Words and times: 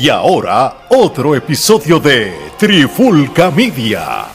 Y 0.00 0.10
ahora, 0.10 0.86
otro 0.90 1.34
episodio 1.34 1.98
de 1.98 2.32
Trifulca 2.56 3.50
Media. 3.50 4.26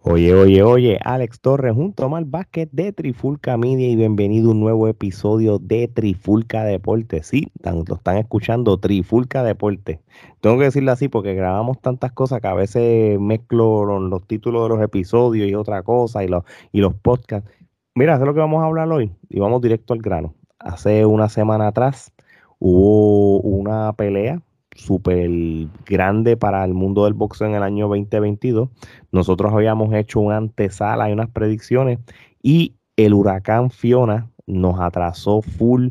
Oye, 0.00 0.34
oye, 0.34 0.62
oye, 0.62 0.98
Alex 1.04 1.40
Torres 1.40 1.74
junto 1.74 2.02
a 2.02 2.06
Omar 2.06 2.24
Vázquez 2.24 2.70
de 2.72 2.90
Trifulca 2.94 3.58
Media 3.58 3.86
y 3.86 3.96
bienvenido 3.96 4.48
a 4.48 4.52
un 4.52 4.60
nuevo 4.60 4.88
episodio 4.88 5.58
de 5.58 5.88
Trifulca 5.88 6.64
Deporte. 6.64 7.22
Sí, 7.22 7.52
lo 7.62 7.96
están 7.96 8.16
escuchando, 8.16 8.78
Trifulca 8.78 9.42
Deporte. 9.42 10.00
Tengo 10.40 10.56
que 10.56 10.64
decirlo 10.64 10.92
así 10.92 11.08
porque 11.08 11.34
grabamos 11.34 11.82
tantas 11.82 12.12
cosas 12.12 12.40
que 12.40 12.48
a 12.48 12.54
veces 12.54 13.20
mezclo 13.20 13.84
los, 13.84 14.26
títulos 14.26 14.62
de 14.62 14.74
los 14.74 14.82
episodios 14.82 15.50
y 15.50 15.54
otra 15.54 15.82
cosa 15.82 16.24
y 16.24 16.28
los, 16.28 16.44
y 16.72 16.80
los 16.80 16.94
podcasts. 16.94 17.50
Mira, 17.94 18.14
eso 18.14 18.22
es 18.22 18.26
lo 18.26 18.32
que 18.32 18.40
vamos 18.40 18.62
a 18.62 18.66
hablar 18.68 18.90
hoy 18.90 19.12
y 19.28 19.38
vamos 19.38 19.60
directo 19.60 19.92
al 19.92 20.00
grano. 20.00 20.34
Hace 20.58 21.04
una 21.04 21.28
semana 21.28 21.66
atrás 21.66 22.10
hubo 22.58 23.40
una 23.40 23.92
pelea 23.92 24.40
súper 24.74 25.30
grande 25.86 26.36
para 26.36 26.64
el 26.64 26.74
mundo 26.74 27.04
del 27.04 27.14
boxeo 27.14 27.46
en 27.48 27.54
el 27.54 27.62
año 27.62 27.88
2022. 27.88 28.68
Nosotros 29.12 29.52
habíamos 29.52 29.94
hecho 29.94 30.20
una 30.20 30.36
antesala 30.36 31.08
y 31.08 31.12
unas 31.12 31.30
predicciones 31.30 31.98
y 32.42 32.74
el 32.96 33.14
huracán 33.14 33.70
Fiona 33.70 34.30
nos 34.46 34.80
atrasó 34.80 35.42
full 35.42 35.88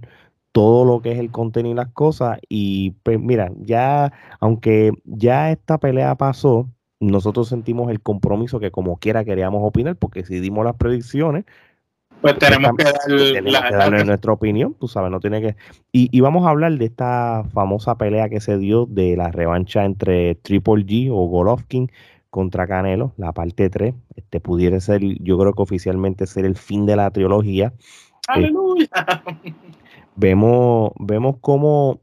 todo 0.52 0.86
lo 0.86 1.02
que 1.02 1.12
es 1.12 1.20
el 1.20 1.32
contenido 1.32 1.74
y 1.74 1.78
las 1.78 1.90
cosas. 1.90 2.40
Y 2.48 2.92
pues 3.04 3.20
mira, 3.20 3.52
ya, 3.60 4.14
aunque 4.40 4.92
ya 5.06 5.52
esta 5.52 5.80
pelea 5.80 6.16
pasó, 6.16 6.70
nosotros 7.00 7.50
sentimos 7.50 7.90
el 7.92 8.02
compromiso 8.02 8.60
que 8.60 8.72
como 8.72 8.98
quiera 8.98 9.26
queríamos 9.26 9.62
opinar, 9.64 9.98
porque 9.98 10.24
si 10.24 10.40
dimos 10.40 10.64
las 10.64 10.76
predicciones, 10.76 11.46
pues 12.24 12.40
tenemos 12.40 12.72
que, 12.78 12.86
darle 13.52 14.06
nuestra 14.06 14.32
opinión, 14.32 14.74
tú 14.80 14.88
sabes, 14.88 15.12
no 15.12 15.20
tiene 15.20 15.42
que... 15.42 15.58
Y, 15.92 16.22
vamos 16.22 16.48
a 16.48 16.52
hablar 16.52 16.72
de 16.78 16.86
esta 16.86 17.44
famosa 17.54 17.98
pelea 17.98 18.30
que 18.30 18.40
se 18.40 18.58
dio 18.58 18.86
de 18.86 19.18
la 19.18 19.30
revancha 19.30 19.84
entre 19.84 20.36
Triple 20.36 20.86
G 20.86 21.10
o 21.12 21.28
Golovkin 21.28 21.92
contra 22.30 22.66
Canelo, 22.66 23.12
la 23.18 23.34
parte 23.34 23.70
3. 23.70 23.94
Este 24.16 24.40
pudiera 24.40 24.80
ser, 24.80 25.02
yo 25.02 25.38
creo 25.38 25.52
que 25.52 25.64
oficialmente 25.64 26.26
ser 26.26 26.46
el 26.46 26.56
fin 26.56 26.86
de 26.86 26.96
la 26.96 27.12
trilogía. 27.12 27.74
¡Aleluya! 28.30 28.88
vemos, 30.16 30.94
vemos 30.98 31.36
cómo, 31.42 32.00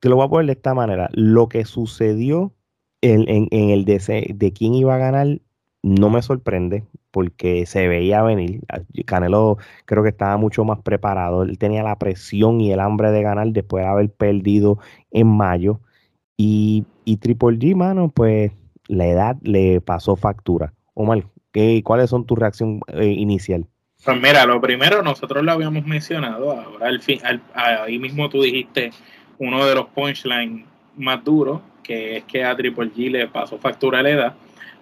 te 0.00 0.08
lo 0.08 0.16
voy 0.16 0.26
a 0.26 0.28
poner 0.28 0.46
de 0.46 0.52
esta 0.54 0.74
manera, 0.74 1.08
lo 1.12 1.48
que 1.48 1.64
sucedió 1.64 2.52
en, 3.00 3.28
en, 3.28 3.46
en 3.52 3.70
el 3.70 3.84
de, 3.84 4.34
de 4.34 4.52
quién 4.52 4.74
iba 4.74 4.96
a 4.96 4.98
ganar 4.98 5.38
no 5.82 6.10
me 6.10 6.22
sorprende 6.22 6.84
porque 7.10 7.66
se 7.66 7.88
veía 7.88 8.22
venir. 8.22 8.60
Ah, 8.68 8.80
Canelo 9.04 9.58
creo 9.84 10.02
que 10.02 10.10
estaba 10.10 10.36
mucho 10.36 10.64
más 10.64 10.80
preparado. 10.80 11.42
Él 11.42 11.58
tenía 11.58 11.82
la 11.82 11.98
presión 11.98 12.60
y 12.60 12.72
el 12.72 12.80
hambre 12.80 13.10
de 13.10 13.22
ganar 13.22 13.48
después 13.48 13.84
de 13.84 13.90
haber 13.90 14.10
perdido 14.10 14.78
en 15.10 15.26
mayo. 15.26 15.80
Y, 16.36 16.84
y 17.04 17.16
Triple 17.18 17.58
G, 17.58 17.74
mano, 17.74 18.08
pues 18.08 18.52
la 18.86 19.06
edad 19.06 19.36
le 19.42 19.80
pasó 19.80 20.16
factura. 20.16 20.72
Omar, 20.94 21.24
¿qué, 21.52 21.82
¿cuáles 21.84 22.10
son 22.10 22.26
tu 22.26 22.36
reacción 22.36 22.80
eh, 22.88 23.06
inicial? 23.06 23.66
Pues 24.04 24.20
mira, 24.20 24.46
lo 24.46 24.60
primero, 24.60 25.02
nosotros 25.02 25.44
lo 25.44 25.52
habíamos 25.52 25.86
mencionado, 25.86 26.50
ahora 26.50 26.88
al 26.88 27.00
fin, 27.00 27.20
ahí 27.54 28.00
mismo 28.00 28.28
tú 28.28 28.42
dijiste 28.42 28.90
uno 29.38 29.64
de 29.64 29.76
los 29.76 29.86
punchlines 29.90 30.66
más 30.96 31.22
duros, 31.22 31.60
que 31.84 32.16
es 32.16 32.24
que 32.24 32.44
a 32.44 32.56
Triple 32.56 32.90
G 32.92 33.12
le 33.12 33.28
pasó 33.28 33.58
factura 33.58 34.02
la 34.02 34.10
edad 34.10 34.34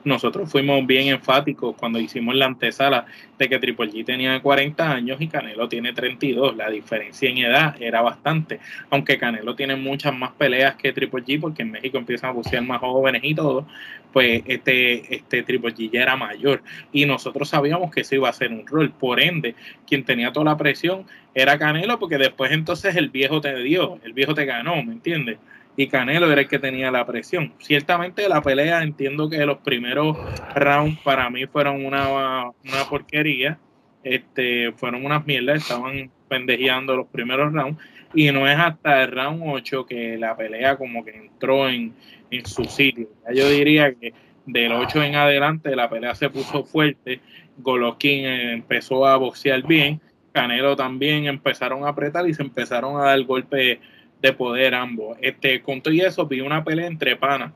nosotros 0.04 0.50
fuimos 0.50 0.86
bien 0.86 1.08
enfáticos 1.08 1.74
cuando 1.76 1.98
hicimos 1.98 2.34
la 2.34 2.46
antesala 2.46 3.06
de 3.38 3.48
que 3.48 3.58
Triple 3.58 3.90
G 3.90 4.04
tenía 4.04 4.40
40 4.40 4.90
años 4.90 5.20
y 5.20 5.28
Canelo 5.28 5.68
tiene 5.68 5.92
32. 5.92 6.56
La 6.56 6.70
diferencia 6.70 7.28
en 7.28 7.38
edad 7.38 7.76
era 7.80 8.02
bastante, 8.02 8.60
aunque 8.90 9.18
Canelo 9.18 9.54
tiene 9.54 9.76
muchas 9.76 10.14
más 10.14 10.32
peleas 10.32 10.76
que 10.76 10.92
Triple 10.92 11.24
G 11.24 11.40
porque 11.40 11.62
en 11.62 11.72
México 11.72 11.98
empiezan 11.98 12.30
a 12.30 12.32
bucear 12.32 12.62
más 12.62 12.80
jóvenes 12.80 13.22
y 13.24 13.34
todo, 13.34 13.66
pues 14.12 14.42
este, 14.46 15.14
este 15.14 15.42
Triple 15.42 15.74
G 15.74 15.90
ya 15.90 16.02
era 16.02 16.16
mayor 16.16 16.62
y 16.92 17.06
nosotros 17.06 17.48
sabíamos 17.48 17.90
que 17.90 18.02
eso 18.02 18.14
iba 18.14 18.28
a 18.28 18.32
ser 18.32 18.52
un 18.52 18.66
rol. 18.66 18.90
Por 18.90 19.20
ende, 19.20 19.54
quien 19.86 20.04
tenía 20.04 20.32
toda 20.32 20.46
la 20.46 20.56
presión 20.56 21.06
era 21.34 21.58
Canelo 21.58 21.98
porque 21.98 22.18
después 22.18 22.52
entonces 22.52 22.96
el 22.96 23.08
viejo 23.10 23.40
te 23.40 23.54
dio, 23.62 23.98
el 24.04 24.12
viejo 24.12 24.34
te 24.34 24.44
ganó, 24.44 24.82
¿me 24.82 24.92
entiendes? 24.92 25.38
Y 25.76 25.86
Canelo 25.86 26.30
era 26.30 26.42
el 26.42 26.48
que 26.48 26.58
tenía 26.58 26.90
la 26.90 27.06
presión. 27.06 27.52
Ciertamente 27.58 28.28
la 28.28 28.42
pelea, 28.42 28.82
entiendo 28.82 29.30
que 29.30 29.44
los 29.46 29.58
primeros 29.58 30.16
rounds 30.54 30.98
para 31.00 31.30
mí 31.30 31.46
fueron 31.46 31.84
una, 31.84 32.50
una 32.64 32.84
porquería, 32.88 33.58
este, 34.02 34.72
fueron 34.72 35.04
unas 35.04 35.26
mierdas, 35.26 35.62
estaban 35.62 36.10
pendejeando 36.28 36.96
los 36.96 37.06
primeros 37.06 37.52
rounds 37.52 37.78
y 38.14 38.30
no 38.30 38.48
es 38.48 38.58
hasta 38.58 39.04
el 39.04 39.12
round 39.12 39.42
8 39.46 39.86
que 39.86 40.18
la 40.18 40.36
pelea 40.36 40.76
como 40.76 41.04
que 41.04 41.16
entró 41.16 41.68
en, 41.68 41.94
en 42.30 42.46
su 42.46 42.64
sitio. 42.64 43.08
yo 43.32 43.48
diría 43.48 43.94
que 43.94 44.12
del 44.46 44.72
8 44.72 45.02
en 45.02 45.14
adelante 45.14 45.76
la 45.76 45.88
pelea 45.88 46.14
se 46.14 46.30
puso 46.30 46.64
fuerte, 46.64 47.20
Golovkin 47.58 48.24
empezó 48.24 49.06
a 49.06 49.16
boxear 49.16 49.62
bien, 49.66 50.00
Canelo 50.32 50.76
también 50.76 51.26
empezaron 51.26 51.84
a 51.84 51.88
apretar 51.88 52.28
y 52.28 52.34
se 52.34 52.42
empezaron 52.42 53.00
a 53.00 53.04
dar 53.04 53.22
golpes 53.22 53.78
de 54.20 54.32
poder 54.32 54.74
ambos. 54.74 55.16
Este, 55.20 55.62
con 55.62 55.80
todo 55.80 55.94
y 55.94 56.00
eso, 56.00 56.26
vi 56.26 56.40
una 56.40 56.64
pelea 56.64 56.86
entre 56.86 57.16
panas. 57.16 57.52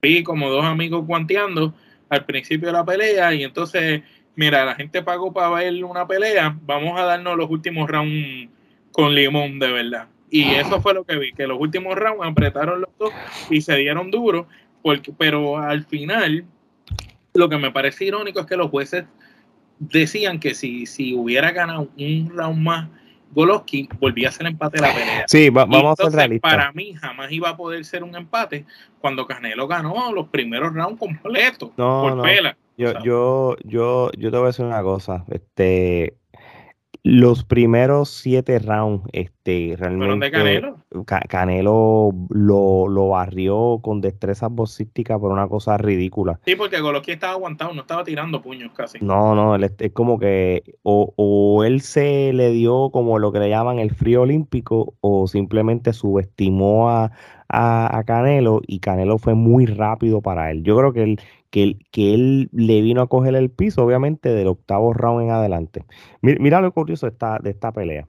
Vi 0.00 0.22
como 0.22 0.48
dos 0.50 0.64
amigos 0.64 1.06
guanteando 1.06 1.74
al 2.08 2.24
principio 2.24 2.68
de 2.68 2.72
la 2.72 2.84
pelea 2.84 3.34
y 3.34 3.44
entonces, 3.44 4.02
mira, 4.36 4.64
la 4.64 4.74
gente 4.74 5.02
pagó 5.02 5.32
para 5.32 5.50
ver 5.50 5.84
una 5.84 6.06
pelea, 6.06 6.56
vamos 6.62 6.98
a 6.98 7.04
darnos 7.04 7.36
los 7.36 7.50
últimos 7.50 7.88
rounds 7.88 8.48
con 8.92 9.14
limón 9.14 9.58
de 9.58 9.72
verdad. 9.72 10.08
Y 10.30 10.44
eso 10.54 10.80
fue 10.80 10.94
lo 10.94 11.04
que 11.04 11.16
vi, 11.16 11.32
que 11.32 11.46
los 11.46 11.58
últimos 11.58 11.96
rounds 11.96 12.24
apretaron 12.24 12.82
los 12.82 12.90
dos 12.98 13.12
y 13.50 13.60
se 13.60 13.76
dieron 13.76 14.10
duro, 14.10 14.46
porque, 14.82 15.12
pero 15.16 15.58
al 15.58 15.84
final, 15.84 16.44
lo 17.34 17.48
que 17.48 17.58
me 17.58 17.72
parece 17.72 18.04
irónico 18.04 18.40
es 18.40 18.46
que 18.46 18.56
los 18.56 18.70
jueces 18.70 19.04
decían 19.78 20.38
que 20.38 20.54
si, 20.54 20.86
si 20.86 21.14
hubiera 21.14 21.50
ganado 21.52 21.88
un 21.98 22.30
round 22.34 22.62
más, 22.62 22.88
Golovkin 23.30 23.88
volvía 24.00 24.28
a 24.28 24.32
ser 24.32 24.46
empate 24.46 24.80
de 24.80 24.86
la 24.86 24.94
pelea. 24.94 25.24
Sí, 25.26 25.50
vamos 25.50 25.98
a 25.98 26.04
ser 26.04 26.12
realistas. 26.12 26.50
Para 26.50 26.72
mí 26.72 26.94
jamás 26.94 27.30
iba 27.30 27.50
a 27.50 27.56
poder 27.56 27.84
ser 27.84 28.02
un 28.02 28.14
empate 28.14 28.64
cuando 29.00 29.26
Canelo 29.26 29.68
ganó 29.68 30.12
los 30.12 30.28
primeros 30.28 30.72
rounds 30.74 30.98
completos 30.98 31.70
no, 31.76 32.02
por 32.02 32.16
no. 32.16 32.24
Yo, 32.76 32.92
yo, 33.02 33.56
yo, 33.64 34.10
yo 34.16 34.30
te 34.30 34.36
voy 34.36 34.44
a 34.44 34.46
decir 34.48 34.64
una 34.64 34.82
cosa. 34.82 35.24
Este, 35.30 36.14
los 37.02 37.44
primeros 37.44 38.10
siete 38.10 38.58
rounds, 38.58 39.04
este, 39.12 39.76
realmente. 39.78 40.30
Canelo? 40.30 40.78
Canelo 41.04 42.10
lo, 42.30 42.88
lo, 42.88 43.08
barrió 43.08 43.80
con 43.82 44.00
destrezas 44.00 44.50
boxísticas 44.50 45.18
por 45.18 45.30
una 45.30 45.48
cosa 45.48 45.76
ridícula. 45.78 46.40
Sí, 46.44 46.54
porque 46.56 46.80
Golovkin 46.80 47.14
estaba 47.14 47.32
aguantado, 47.34 47.72
no 47.72 47.82
estaba 47.82 48.04
tirando 48.04 48.42
puños 48.42 48.72
casi. 48.72 48.98
No, 49.00 49.34
no, 49.34 49.56
es 49.56 49.92
como 49.92 50.18
que 50.18 50.62
o, 50.82 51.12
o, 51.16 51.64
él 51.64 51.80
se 51.80 52.32
le 52.32 52.50
dio 52.50 52.90
como 52.90 53.18
lo 53.18 53.32
que 53.32 53.38
le 53.38 53.48
llaman 53.48 53.78
el 53.78 53.90
frío 53.90 54.22
olímpico, 54.22 54.94
o 55.00 55.26
simplemente 55.28 55.92
subestimó 55.92 56.90
a, 56.90 57.12
a, 57.48 57.98
a 57.98 58.04
Canelo 58.04 58.60
y 58.66 58.80
Canelo 58.80 59.18
fue 59.18 59.34
muy 59.34 59.66
rápido 59.66 60.20
para 60.20 60.50
él. 60.50 60.62
Yo 60.62 60.76
creo 60.76 60.92
que 60.92 61.02
él 61.02 61.20
que, 61.50 61.78
que 61.90 62.14
él 62.14 62.48
le 62.52 62.80
vino 62.82 63.02
a 63.02 63.06
coger 63.06 63.34
el 63.34 63.50
piso, 63.50 63.84
obviamente, 63.84 64.30
del 64.30 64.48
octavo 64.48 64.92
round 64.92 65.22
en 65.22 65.30
adelante. 65.30 65.84
Mira, 66.20 66.60
lo 66.60 66.72
curioso 66.72 67.06
de 67.06 67.12
esta, 67.12 67.38
de 67.38 67.50
esta 67.50 67.72
pelea. 67.72 68.06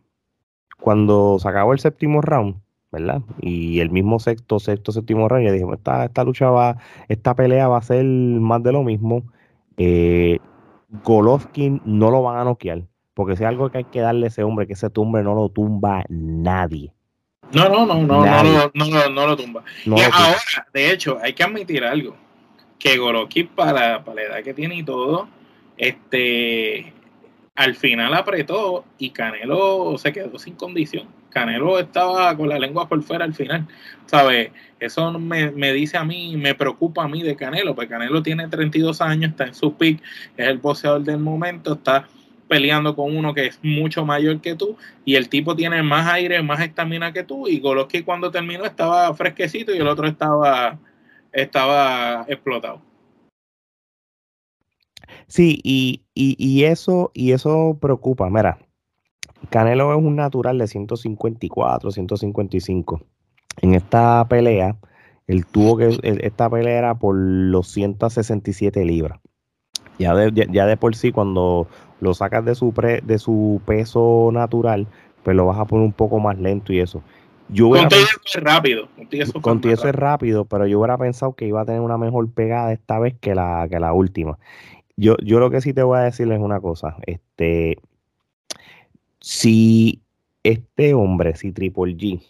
Cuando 0.81 1.37
se 1.39 1.47
acabó 1.47 1.73
el 1.73 1.79
séptimo 1.79 2.21
round, 2.21 2.55
¿verdad? 2.91 3.21
Y 3.41 3.79
el 3.79 3.89
mismo 3.91 4.19
sexto, 4.19 4.59
sexto, 4.59 4.91
séptimo 4.91 5.27
round, 5.27 5.45
ya 5.45 5.51
dije, 5.51 5.65
esta, 5.73 6.05
esta 6.05 6.23
lucha 6.23 6.49
va, 6.49 6.77
esta 7.07 7.35
pelea 7.35 7.67
va 7.67 7.77
a 7.77 7.81
ser 7.81 8.05
más 8.05 8.63
de 8.63 8.71
lo 8.71 8.83
mismo. 8.83 9.23
Eh, 9.77 10.39
Golovkin 11.03 11.81
no 11.85 12.11
lo 12.11 12.23
van 12.23 12.39
a 12.39 12.43
noquear, 12.43 12.83
porque 13.13 13.35
si 13.35 13.43
algo 13.43 13.69
que 13.69 13.79
hay 13.79 13.83
que 13.85 14.01
darle 14.01 14.25
a 14.25 14.29
ese 14.29 14.43
hombre, 14.43 14.67
que 14.67 14.73
ese 14.73 14.89
tumbe 14.89 15.21
no 15.23 15.35
lo 15.35 15.49
tumba 15.49 16.03
nadie. 16.09 16.93
No, 17.53 17.67
no, 17.67 17.85
no, 17.85 17.95
no, 17.95 18.25
no, 18.25 18.43
no, 18.43 18.85
no, 18.85 19.09
no, 19.09 19.27
lo 19.27 19.37
tumba. 19.37 19.63
y 19.85 19.91
ahora, 19.91 20.67
de 20.73 20.91
hecho, 20.91 21.17
hay 21.21 21.33
que 21.33 21.43
admitir 21.43 21.83
algo 21.83 22.15
que 22.79 22.97
Goroki 22.97 23.43
para, 23.43 24.03
para 24.03 24.15
la 24.15 24.21
edad 24.23 24.43
que 24.43 24.53
tiene 24.53 24.77
y 24.77 24.83
todo, 24.83 25.27
este 25.77 26.93
al 27.55 27.75
final 27.75 28.13
apretó 28.13 28.85
y 28.97 29.09
Canelo 29.09 29.97
se 29.97 30.13
quedó 30.13 30.39
sin 30.39 30.55
condición. 30.55 31.07
Canelo 31.29 31.77
estaba 31.77 32.35
con 32.37 32.47
la 32.47 32.57
lengua 32.57 32.87
por 32.87 33.03
fuera 33.03 33.25
al 33.25 33.33
final. 33.33 33.67
¿Sabes? 34.05 34.51
Eso 34.79 35.11
me, 35.19 35.51
me, 35.51 35.73
dice 35.73 35.97
a 35.97 36.05
mí, 36.05 36.37
me 36.37 36.55
preocupa 36.55 37.03
a 37.03 37.09
mí 37.09 37.21
de 37.21 37.35
Canelo, 37.35 37.75
porque 37.75 37.89
Canelo 37.89 38.23
tiene 38.23 38.47
32 38.47 39.01
años, 39.01 39.31
está 39.31 39.45
en 39.45 39.53
su 39.53 39.75
pick, 39.75 40.01
es 40.37 40.47
el 40.47 40.59
boxeador 40.59 41.03
del 41.03 41.19
momento, 41.19 41.73
está 41.73 42.07
peleando 42.47 42.95
con 42.95 43.15
uno 43.15 43.33
que 43.33 43.47
es 43.47 43.59
mucho 43.61 44.05
mayor 44.05 44.41
que 44.41 44.55
tú 44.55 44.77
y 45.05 45.15
el 45.15 45.27
tipo 45.27 45.55
tiene 45.55 45.83
más 45.83 46.07
aire, 46.07 46.41
más 46.41 46.61
estamina 46.61 47.13
que 47.13 47.23
tú 47.23 47.47
y 47.47 47.59
Golovkin 47.59 48.03
cuando 48.03 48.31
terminó 48.31 48.65
estaba 48.65 49.13
fresquecito 49.13 49.75
y 49.75 49.77
el 49.77 49.87
otro 49.87 50.07
estaba 50.07 50.79
estaba 51.31 52.25
explotado. 52.27 52.81
Sí, 55.27 55.59
y, 55.63 56.01
y, 56.13 56.63
eso, 56.63 57.11
y 57.13 57.31
eso 57.31 57.77
preocupa. 57.79 58.29
Mira, 58.29 58.59
Canelo 59.49 59.91
es 59.91 60.03
un 60.03 60.15
natural 60.15 60.57
de 60.57 60.67
154, 60.67 61.91
155. 61.91 63.01
En 63.61 63.73
esta 63.73 64.25
pelea, 64.27 64.77
Él 65.27 65.45
tuvo 65.45 65.77
que, 65.77 65.99
esta 66.03 66.49
pelea 66.49 66.77
era 66.77 66.95
por 66.95 67.15
los 67.15 67.67
167 67.67 68.83
libras. 68.85 69.19
Ya 69.97 70.15
de, 70.15 70.47
ya, 70.51 70.75
por 70.77 70.95
sí, 70.95 71.11
cuando 71.11 71.67
lo 71.99 72.13
sacas 72.13 72.45
de 72.45 72.55
su, 72.55 72.73
de 73.03 73.19
su 73.19 73.61
peso 73.65 74.29
natural, 74.31 74.87
pues 75.23 75.35
lo 75.35 75.45
vas 75.45 75.59
a 75.59 75.65
poner 75.65 75.85
un 75.85 75.93
poco 75.93 76.19
más 76.19 76.39
lento 76.39 76.71
y 76.73 76.79
eso. 76.79 77.03
Yo 77.49 77.69
contigo 77.69 78.01
es 78.25 78.43
rápido. 78.43 78.87
Contigo, 79.41 79.73
eso 79.73 79.87
es 79.87 79.95
rápido, 79.95 80.45
pero 80.45 80.67
yo 80.67 80.79
hubiera 80.79 80.97
pensado 80.97 81.33
que 81.33 81.47
iba 81.47 81.61
a 81.61 81.65
tener 81.65 81.81
una 81.81 81.97
mejor 81.97 82.31
pegada 82.31 82.71
esta 82.71 82.99
vez 82.99 83.15
que 83.19 83.33
la, 83.33 83.67
que 83.69 83.79
la 83.79 83.93
última. 83.93 84.37
Yo, 84.95 85.15
yo 85.23 85.39
lo 85.39 85.49
que 85.49 85.61
sí 85.61 85.73
te 85.73 85.81
voy 85.81 85.97
a 85.97 86.01
decir 86.01 86.31
es 86.31 86.39
una 86.39 86.59
cosa. 86.59 86.97
Este, 87.05 87.77
si 89.19 90.01
este 90.43 90.93
hombre, 90.93 91.35
si 91.35 91.51
Triple 91.51 91.95
G, 91.97 92.21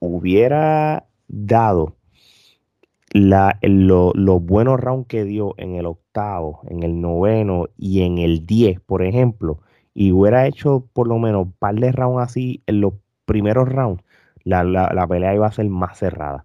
hubiera 0.00 1.04
dado 1.28 1.94
la, 3.12 3.58
los 3.62 4.44
buenos 4.44 4.80
rounds 4.80 5.08
que 5.08 5.24
dio 5.24 5.54
en 5.58 5.74
el 5.74 5.86
octavo, 5.86 6.62
en 6.68 6.82
el 6.82 7.00
noveno 7.00 7.68
y 7.76 8.02
en 8.02 8.18
el 8.18 8.46
diez, 8.46 8.80
por 8.80 9.02
ejemplo, 9.02 9.60
y 9.94 10.12
hubiera 10.12 10.46
hecho 10.46 10.86
por 10.92 11.08
lo 11.08 11.18
menos 11.18 11.46
un 11.46 11.52
par 11.52 11.74
de 11.74 11.92
rounds 11.92 12.22
así 12.22 12.62
en 12.66 12.80
los 12.80 12.94
primeros 13.24 13.68
rounds, 13.68 14.02
la, 14.44 14.64
la, 14.64 15.06
pelea 15.06 15.34
iba 15.34 15.46
a 15.46 15.52
ser 15.52 15.68
más 15.68 15.98
cerrada. 15.98 16.44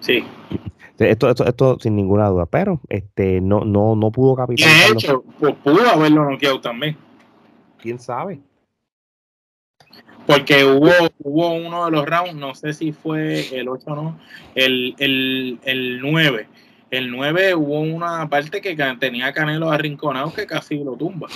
Sí. 0.00 0.24
Esto, 0.98 1.30
esto, 1.30 1.46
esto 1.46 1.78
sin 1.78 1.96
ninguna 1.96 2.28
duda, 2.28 2.46
pero 2.46 2.80
este 2.88 3.40
no, 3.40 3.64
no, 3.64 3.94
no 3.94 4.10
pudo 4.10 4.34
capitalizar. 4.34 4.90
De 4.90 4.94
hecho, 4.94 5.24
pues 5.38 5.54
pudo 5.56 5.88
haberlo 5.88 6.28
noqueado 6.28 6.60
también. 6.60 6.96
¿Quién 7.78 7.98
sabe? 7.98 8.40
porque 10.28 10.62
hubo, 10.62 10.90
hubo 11.20 11.54
uno 11.54 11.86
de 11.86 11.90
los 11.90 12.04
rounds, 12.04 12.34
no 12.34 12.54
sé 12.54 12.74
si 12.74 12.92
fue 12.92 13.48
el 13.58 13.66
8 13.66 13.84
o 13.86 13.96
no, 13.96 14.20
el, 14.54 14.94
el, 14.98 15.58
el 15.64 16.00
9. 16.02 16.46
El 16.90 17.10
9 17.10 17.54
hubo 17.54 17.80
una 17.80 18.28
parte 18.28 18.60
que 18.60 18.76
tenía 19.00 19.32
Canelo 19.32 19.70
arrinconado 19.70 20.30
que 20.34 20.46
casi 20.46 20.84
lo 20.84 20.96
tumba. 20.96 21.28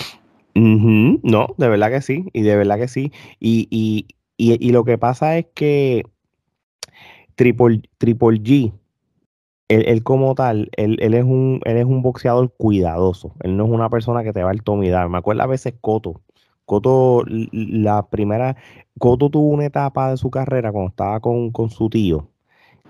No, 0.53 1.47
de 1.57 1.69
verdad 1.69 1.89
que 1.89 2.01
sí, 2.03 2.25
y 2.33 2.43
de 2.43 2.55
verdad 2.55 2.77
que 2.77 2.87
sí. 2.87 3.11
Y, 3.39 3.67
y, 3.71 4.05
y, 4.51 4.71
lo 4.71 4.83
que 4.83 4.97
pasa 4.97 5.37
es 5.37 5.45
que 5.53 6.03
Triple, 7.35 7.81
Triple 7.97 8.41
G, 8.41 8.73
él, 9.69 10.03
como 10.03 10.35
tal, 10.35 10.69
él, 10.77 10.97
él, 11.01 11.13
es 11.13 11.23
un, 11.23 11.61
él 11.65 11.77
es 11.77 11.85
un 11.85 12.01
boxeador 12.01 12.53
cuidadoso. 12.55 13.33
Él 13.41 13.57
no 13.57 13.65
es 13.65 13.71
una 13.71 13.89
persona 13.89 14.23
que 14.23 14.33
te 14.33 14.43
va 14.43 14.51
a 14.51 14.55
tomidar. 14.55 15.09
Me 15.09 15.17
acuerdo 15.17 15.43
a 15.43 15.47
veces 15.47 15.73
Coto. 15.81 16.21
Coto, 16.65 17.23
la 17.51 18.07
primera, 18.07 18.55
Coto 18.99 19.29
tuvo 19.29 19.49
una 19.49 19.65
etapa 19.65 20.11
de 20.11 20.17
su 20.17 20.29
carrera 20.29 20.71
cuando 20.71 20.89
estaba 20.89 21.19
con, 21.19 21.51
su 21.69 21.89
tío, 21.89 22.29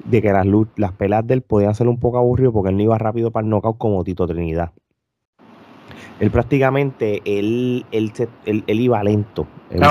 de 0.06 0.22
que 0.22 0.32
las, 0.32 0.46
las 0.78 0.92
peleas 0.94 1.26
de 1.26 1.36
él 1.36 1.42
podían 1.42 1.74
ser 1.76 1.88
un 1.88 2.00
poco 2.00 2.18
aburridas 2.18 2.54
porque 2.54 2.70
él 2.70 2.78
no 2.78 2.84
iba 2.84 2.98
rápido 2.98 3.32
para 3.32 3.46
el 3.46 3.50
knockout 3.50 3.78
como 3.78 4.04
Tito 4.04 4.28
Trinidad. 4.28 4.72
Él 6.24 6.32
prácticamente, 6.32 7.22
él, 7.26 7.86
él, 7.92 8.14
él, 8.46 8.80
iba 8.80 9.04
lento. 9.04 9.46
Él, 9.70 9.82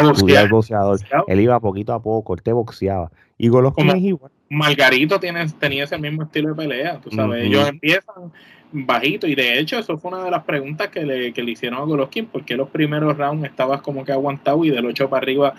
boxeador. 0.49 0.99
él 1.26 1.40
iba 1.40 1.61
poquito 1.61 1.93
a 1.93 2.02
poco, 2.02 2.32
él 2.32 2.43
te 2.43 2.55
boxeaba. 2.55 3.11
Y 3.37 3.49
Golovkin 3.49 3.90
es 3.90 4.02
igual. 4.02 4.32
Margarito 4.49 5.20
tiene, 5.20 5.46
tenía 5.61 5.84
ese 5.84 5.99
mismo 5.99 6.23
estilo 6.23 6.49
de 6.49 6.55
pelea, 6.55 6.99
tú 7.02 7.11
sabes. 7.11 7.44
Ellos 7.44 7.69
empiezan 7.69 8.32
bajito 8.73 9.26
y 9.26 9.34
de 9.34 9.58
hecho 9.58 9.79
eso 9.79 9.99
fue 9.99 10.11
una 10.11 10.25
de 10.25 10.31
las 10.31 10.44
preguntas 10.44 10.88
que 10.88 11.05
le, 11.05 11.34
que 11.34 11.43
le 11.43 11.50
hicieron 11.50 11.81
a 11.81 11.84
Golovkin, 11.84 12.25
porque 12.25 12.56
los 12.56 12.70
primeros 12.70 13.19
rounds 13.19 13.44
estabas 13.44 13.82
como 13.82 14.02
que 14.02 14.12
aguantado 14.12 14.64
y 14.64 14.70
del 14.70 14.87
8 14.87 15.11
para 15.11 15.23
arriba 15.23 15.52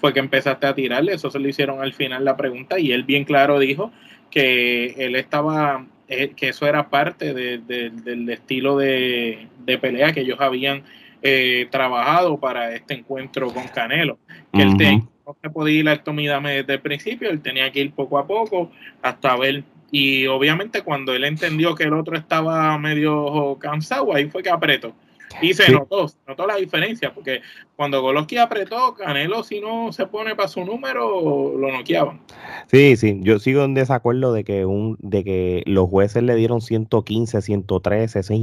fue 0.00 0.12
que 0.12 0.20
empezaste 0.20 0.68
a 0.68 0.76
tirarle, 0.76 1.14
eso 1.14 1.28
se 1.28 1.40
le 1.40 1.48
hicieron 1.48 1.82
al 1.82 1.92
final 1.92 2.24
la 2.24 2.36
pregunta 2.36 2.78
y 2.78 2.92
él 2.92 3.02
bien 3.02 3.24
claro 3.24 3.58
dijo 3.58 3.90
que 4.30 4.94
él 4.96 5.16
estaba, 5.16 5.84
eh, 6.10 6.32
que 6.34 6.48
eso 6.48 6.66
era 6.66 6.90
parte 6.90 7.32
del 7.32 8.28
estilo 8.28 8.76
de, 8.76 9.46
pelea 9.80 10.12
que 10.12 10.22
ellos 10.22 10.40
habían 10.40 10.82
eh, 11.22 11.68
trabajado 11.70 12.38
para 12.40 12.74
este 12.74 12.94
encuentro 12.94 13.52
con 13.54 13.68
Canelo, 13.68 14.18
que 14.52 14.62
él 14.62 15.02
no 15.24 15.36
se 15.40 15.50
podía 15.50 15.78
ir 15.78 15.88
al 15.88 16.02
Tomidame 16.02 16.56
desde 16.56 16.74
el 16.74 16.80
principio, 16.80 17.30
él 17.30 17.40
tenía 17.40 17.70
que 17.70 17.80
ir 17.80 17.92
poco 17.92 18.18
a 18.18 18.26
poco 18.26 18.72
hasta 19.02 19.36
ver. 19.36 19.62
Y 19.92 20.26
obviamente 20.26 20.82
cuando 20.82 21.14
él 21.14 21.24
entendió 21.24 21.76
que 21.76 21.84
el 21.84 21.94
otro 21.94 22.16
estaba 22.16 22.76
medio 22.78 23.56
cansado, 23.60 24.12
ahí 24.12 24.28
fue 24.28 24.42
que 24.42 24.50
apretó. 24.50 24.92
Y 25.40 25.54
se 25.54 25.70
notó, 25.70 26.06
notó 26.26 26.46
la 26.46 26.56
diferencia, 26.56 27.14
porque 27.14 27.40
cuando 27.76 28.02
Goloski 28.02 28.36
apretó, 28.36 28.94
Canelo 28.94 29.42
si 29.42 29.60
no 29.60 29.92
se 29.92 30.06
pone 30.06 30.34
para 30.34 30.48
su 30.48 30.64
número, 30.64 31.56
lo 31.56 31.72
noqueaban. 31.72 32.20
Sí, 32.66 32.96
sí, 32.96 33.18
yo 33.22 33.38
sigo 33.38 33.64
en 33.64 33.74
desacuerdo 33.74 34.32
de 34.32 34.44
que 34.44 34.66
un, 34.66 34.96
de 35.00 35.24
que 35.24 35.62
los 35.66 35.88
jueces 35.88 36.22
le 36.22 36.34
dieron 36.34 36.60
115, 36.60 37.40
113, 37.42 38.18
eso 38.18 38.34
es 38.34 38.40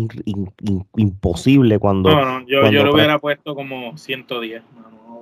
imposible 0.95 1.79
cuando... 1.79 2.09
No, 2.09 2.39
no, 2.39 2.47
yo, 2.47 2.69
yo 2.71 2.83
lo 2.83 2.93
hubiera 2.93 3.19
puesto 3.19 3.53
como 3.53 3.97
110, 3.97 4.63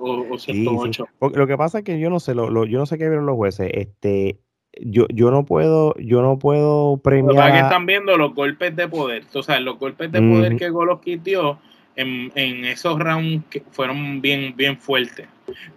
o, 0.00 0.38
108. 0.38 1.08
Lo 1.34 1.46
que 1.46 1.56
pasa 1.56 1.78
es 1.78 1.84
que 1.84 1.98
yo 1.98 2.10
no 2.10 2.20
sé, 2.20 2.34
lo, 2.34 2.64
yo 2.64 2.78
no 2.78 2.86
sé 2.86 2.98
qué 2.98 3.08
vieron 3.08 3.26
los 3.26 3.36
jueces, 3.36 3.70
este 3.72 4.38
yo, 4.80 5.06
yo 5.08 5.30
no 5.30 5.44
puedo, 5.44 5.94
yo 5.96 6.22
no 6.22 6.38
puedo 6.38 6.98
premiar. 6.98 7.52
que 7.52 7.58
están 7.60 7.86
viendo 7.86 8.16
los 8.16 8.34
golpes 8.34 8.74
de 8.76 8.88
poder. 8.88 9.24
O 9.34 9.42
sea, 9.42 9.60
los 9.60 9.78
golpes 9.78 10.12
de 10.12 10.20
poder 10.20 10.56
que 10.56 10.70
Golovkin 10.70 11.22
dio 11.22 11.58
en, 11.96 12.30
en, 12.34 12.64
esos 12.64 12.98
rounds 12.98 13.44
que 13.48 13.62
fueron 13.70 14.20
bien, 14.20 14.54
bien 14.56 14.76
fuertes. 14.78 15.28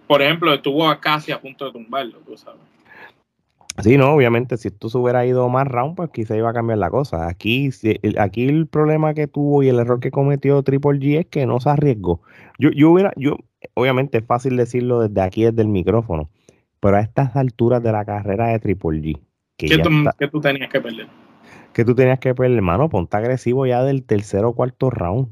Por 0.06 0.22
ejemplo, 0.22 0.52
estuvo 0.52 0.88
casi 1.00 1.32
a 1.32 1.40
punto 1.40 1.66
de 1.66 1.72
tumbarlo, 1.72 2.18
tú 2.26 2.36
sabes. 2.36 2.60
Sí, 3.82 3.96
no, 3.96 4.12
obviamente, 4.12 4.58
si 4.58 4.68
esto 4.68 4.90
se 4.90 4.98
hubiera 4.98 5.24
ido 5.24 5.48
más 5.48 5.66
round, 5.66 5.96
pues 5.96 6.10
quizá 6.10 6.36
iba 6.36 6.50
a 6.50 6.52
cambiar 6.52 6.78
la 6.78 6.90
cosa. 6.90 7.28
Aquí, 7.28 7.70
aquí 8.18 8.46
el 8.46 8.66
problema 8.66 9.14
que 9.14 9.26
tuvo 9.26 9.62
y 9.62 9.68
el 9.68 9.78
error 9.78 10.00
que 10.00 10.10
cometió 10.10 10.62
Triple 10.62 10.98
G 10.98 11.20
es 11.20 11.26
que 11.26 11.46
no 11.46 11.60
se 11.60 11.70
arriesgó. 11.70 12.20
Yo, 12.58 12.70
yo 12.72 12.90
hubiera, 12.90 13.12
yo, 13.16 13.36
obviamente 13.74 14.18
es 14.18 14.24
fácil 14.24 14.56
decirlo 14.56 15.00
desde 15.00 15.22
aquí, 15.22 15.44
desde 15.44 15.62
el 15.62 15.68
micrófono 15.68 16.28
pero 16.80 16.96
a 16.96 17.00
estas 17.00 17.36
alturas 17.36 17.82
de 17.82 17.92
la 17.92 18.04
carrera 18.04 18.48
de 18.48 18.58
Triple 18.58 19.00
G. 19.00 19.20
Que 19.56 19.66
¿Qué, 19.66 19.78
tú, 20.28 20.40
tenías 20.40 20.70
que 20.70 20.80
perder? 20.80 21.06
Que 21.74 21.84
tú 21.84 21.94
tenías 21.94 22.18
que 22.18 22.34
perder, 22.34 22.56
hermano. 22.56 22.88
Ponte 22.88 23.16
agresivo 23.16 23.66
ya 23.66 23.84
del 23.84 24.04
tercero 24.04 24.48
o 24.48 24.54
cuarto 24.54 24.88
round. 24.88 25.28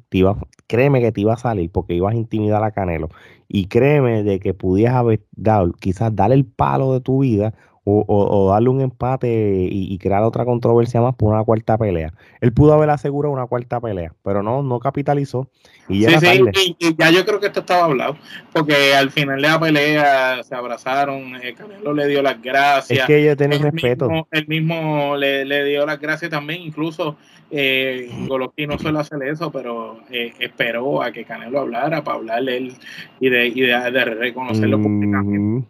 créeme 0.67 1.01
que 1.01 1.13
te 1.13 1.23
iba 1.23 1.33
a 1.33 1.39
salir 1.39 1.71
porque 1.71 1.95
ibas 1.95 2.13
a 2.15 2.17
intimidar 2.17 2.63
a 2.63 2.73
Canelo. 2.73 3.09
Y 3.49 3.69
créeme 3.69 4.23
de 4.23 4.39
que 4.39 4.53
pudieras 4.53 4.97
haber 4.97 5.25
dado, 5.33 5.73
quizás 5.73 6.15
darle 6.15 6.35
el 6.35 6.45
palo 6.45 6.93
de 6.93 7.01
tu 7.01 7.21
vida 7.21 7.55
o, 7.89 8.51
darle 8.51 8.69
un 8.69 8.81
empate 8.81 9.69
y, 9.71 9.99
crear 9.99 10.23
otra 10.23 10.45
controversia 10.45 11.01
más 11.01 11.15
por 11.15 11.33
una 11.33 11.45
cuarta 11.45 11.79
pelea. 11.79 12.13
Él 12.41 12.53
pudo 12.53 12.75
haber 12.75 12.91
asegurado 12.91 13.33
una 13.33 13.47
cuarta 13.47 13.81
pelea, 13.81 14.15
pero 14.23 14.43
no, 14.43 14.63
no 14.63 14.79
capitalizó. 14.79 15.49
Y 15.89 16.05
sí, 16.05 16.19
sí, 16.19 16.77
y, 16.79 16.97
ya 16.97 17.11
yo 17.11 17.25
creo 17.25 17.41
que 17.41 17.47
esto 17.47 17.61
estaba 17.61 17.85
hablado, 17.85 18.17
porque 18.53 18.95
al 18.95 19.11
final 19.11 19.41
de 19.41 19.49
la 19.49 19.59
pelea 19.59 20.43
se 20.43 20.55
abrazaron, 20.55 21.37
eh, 21.37 21.55
Canelo 21.55 21.95
le 21.95 22.07
dio 22.07 22.23
las 22.23 22.41
gracias. 22.43 23.01
Es 23.01 23.07
que 23.07 23.23
ella 23.23 23.37
tiene 23.37 23.59
respeto. 23.59 24.09
Mismo, 24.09 24.29
él 24.31 24.47
mismo 24.49 25.17
le, 25.17 25.65
dio 25.65 25.87
las 25.87 25.99
gracias 25.99 26.31
también, 26.31 26.61
incluso 26.61 27.17
eh, 27.51 28.11
Golovkin 28.29 28.69
no 28.69 28.79
suele 28.79 28.99
hacer 28.99 29.23
eso, 29.23 29.51
pero 29.51 30.01
eh, 30.11 30.35
esperó 30.39 31.03
a 31.03 31.11
que 31.11 31.25
Canelo 31.25 31.61
hablara 31.61 32.05
para 32.05 32.19
hablarle 32.19 32.57
él 32.59 32.73
y 33.21 33.31
de, 33.31 33.47
y 33.47 33.61
de, 33.63 34.05
reconocerlo 34.05 34.81
públicamente. 34.83 35.67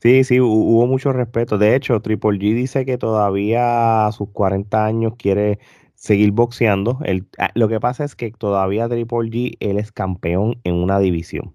Sí, 0.00 0.24
sí, 0.24 0.40
hubo 0.40 0.86
mucho 0.86 1.12
respeto. 1.12 1.58
De 1.58 1.74
hecho, 1.76 2.00
Triple 2.00 2.38
G 2.38 2.54
dice 2.54 2.84
que 2.84 2.98
todavía 2.98 4.06
a 4.06 4.12
sus 4.12 4.30
40 4.30 4.84
años 4.84 5.14
quiere 5.16 5.58
seguir 5.94 6.32
boxeando. 6.32 6.98
Ah, 7.38 7.50
lo 7.54 7.68
que 7.68 7.80
pasa 7.80 8.04
es 8.04 8.16
que 8.16 8.30
todavía 8.32 8.88
Triple 8.88 9.30
G, 9.30 9.56
él 9.60 9.78
es 9.78 9.92
campeón 9.92 10.58
en 10.64 10.74
una 10.74 10.98
división. 10.98 11.54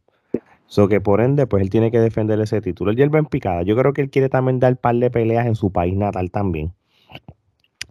So 0.67 0.87
que 0.87 0.99
por 1.01 1.21
ende, 1.21 1.47
pues 1.47 1.61
él 1.63 1.69
tiene 1.69 1.91
que 1.91 1.99
defender 1.99 2.39
ese 2.39 2.61
título. 2.61 2.91
Él 2.91 3.13
va 3.13 3.19
en 3.19 3.25
picada. 3.25 3.63
Yo 3.63 3.75
creo 3.75 3.93
que 3.93 4.01
él 4.01 4.09
quiere 4.09 4.29
también 4.29 4.59
dar 4.59 4.77
par 4.77 4.95
de 4.95 5.11
peleas 5.11 5.45
en 5.45 5.55
su 5.55 5.71
país 5.71 5.95
natal 5.95 6.31
también. 6.31 6.73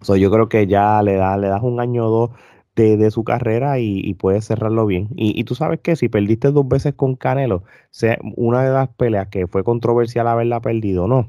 So 0.02 0.16
yo 0.16 0.30
creo 0.30 0.48
que 0.48 0.66
ya 0.66 1.02
le, 1.02 1.14
da, 1.14 1.36
le 1.36 1.48
das 1.48 1.62
un 1.62 1.80
año 1.80 2.06
o 2.06 2.10
dos 2.10 2.30
de, 2.74 3.10
su 3.10 3.24
carrera 3.24 3.78
y, 3.78 4.14
puede 4.14 4.40
cerrarlo 4.42 4.86
bien. 4.86 5.08
Y, 5.16 5.44
tú 5.44 5.54
sabes 5.54 5.80
que 5.80 5.96
si 5.96 6.08
perdiste 6.08 6.50
dos 6.50 6.66
veces 6.66 6.94
con 6.94 7.16
Canelo, 7.16 7.64
sea 7.90 8.18
una 8.36 8.64
de 8.64 8.72
las 8.72 8.88
peleas 8.88 9.28
que 9.28 9.46
fue 9.46 9.64
controversial 9.64 10.26
haberla 10.28 10.60
perdido, 10.60 11.06
no. 11.06 11.28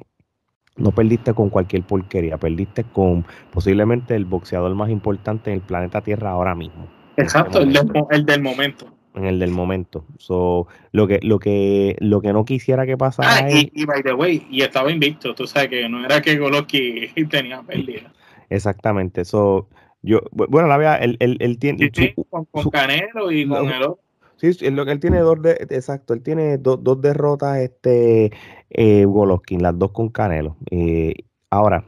No 0.78 0.92
perdiste 0.92 1.34
con 1.34 1.50
cualquier 1.50 1.84
porquería, 1.84 2.38
perdiste 2.38 2.84
con 2.84 3.26
posiblemente 3.52 4.14
el 4.16 4.26
boxeador 4.26 4.76
más 4.76 4.90
importante 4.90 5.50
en 5.50 5.56
el 5.56 5.62
planeta 5.62 6.02
Tierra 6.02 6.32
ahora 6.32 6.54
mismo. 6.54 6.90
Exacto, 7.16 7.60
el, 7.62 7.72
del, 7.72 8.42
momento 8.42 8.88
en 9.16 9.26
el 9.26 9.40
del 9.40 9.52
momento. 9.52 10.06
So, 10.18 10.68
lo 10.92 11.08
que, 11.08 11.20
lo 11.24 11.40
que, 11.40 11.96
lo 12.00 12.22
que 12.22 12.34
no 12.34 12.46
quisiera 12.46 12.86
que 12.86 12.98
pasara. 12.98 13.46
Ah, 13.46 13.50
y, 13.50 13.86
by 13.86 14.04
the 14.04 14.14
way, 14.14 14.46
y 14.50 14.62
estaba 14.62 14.92
invicto, 14.92 15.34
tú 15.34 15.48
sabes 15.48 15.70
que 15.70 15.90
no 15.90 16.04
era 16.04 16.22
que 16.22 16.38
Golovkin 16.38 17.10
tenía 17.30 17.62
pérdida. 17.62 18.12
Exactamente. 18.50 19.26
So, 19.26 19.70
yo, 20.06 20.22
bueno, 20.32 20.68
la 20.68 20.78
verdad, 20.78 21.00
él, 21.02 21.18
él, 21.20 21.60
tiene. 21.60 21.92
con, 22.30 22.70
Canelo 22.70 23.32
y 23.32 23.48
con 23.48 23.70
el 23.70 23.82
otro. 23.84 24.00
Sí, 24.38 24.70
lo 24.70 24.86
que 24.86 24.92
él 24.92 25.00
tiene 25.00 25.20
dos, 25.20 25.42
de, 25.42 25.52
exacto, 25.70 26.14
él 26.14 26.22
tiene 26.22 26.58
dos 26.58 27.02
derrotas, 27.02 27.58
este, 27.60 28.32
eh, 28.70 29.06
Golovkin, 29.06 29.64
las 29.64 29.78
dos 29.78 29.92
con 29.92 30.10
Canelo. 30.10 30.58
Eh, 30.70 31.14
ahora, 31.50 31.86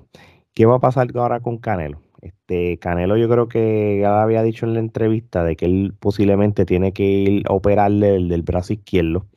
¿Qué 0.57 0.65
va 0.65 0.77
a 0.77 0.79
pasar 0.79 1.07
ahora 1.13 1.39
con 1.39 1.59
Canelo? 1.59 2.01
Este, 2.19 2.79
Canelo 2.79 3.15
yo 3.15 3.29
creo 3.29 3.47
que 3.47 3.99
ya 4.01 4.23
había 4.23 4.41
dicho 4.41 4.65
en 4.65 4.73
la 4.73 4.79
entrevista 4.79 5.43
de 5.43 5.55
que 5.55 5.65
él 5.65 5.93
posiblemente 5.99 6.65
tiene 6.65 6.93
que 6.93 7.03
ir 7.03 7.43
a 7.47 7.53
operarle 7.53 8.15
el 8.15 8.27
del 8.27 8.41
brazo 8.41 8.73
izquierdo. 8.73 9.27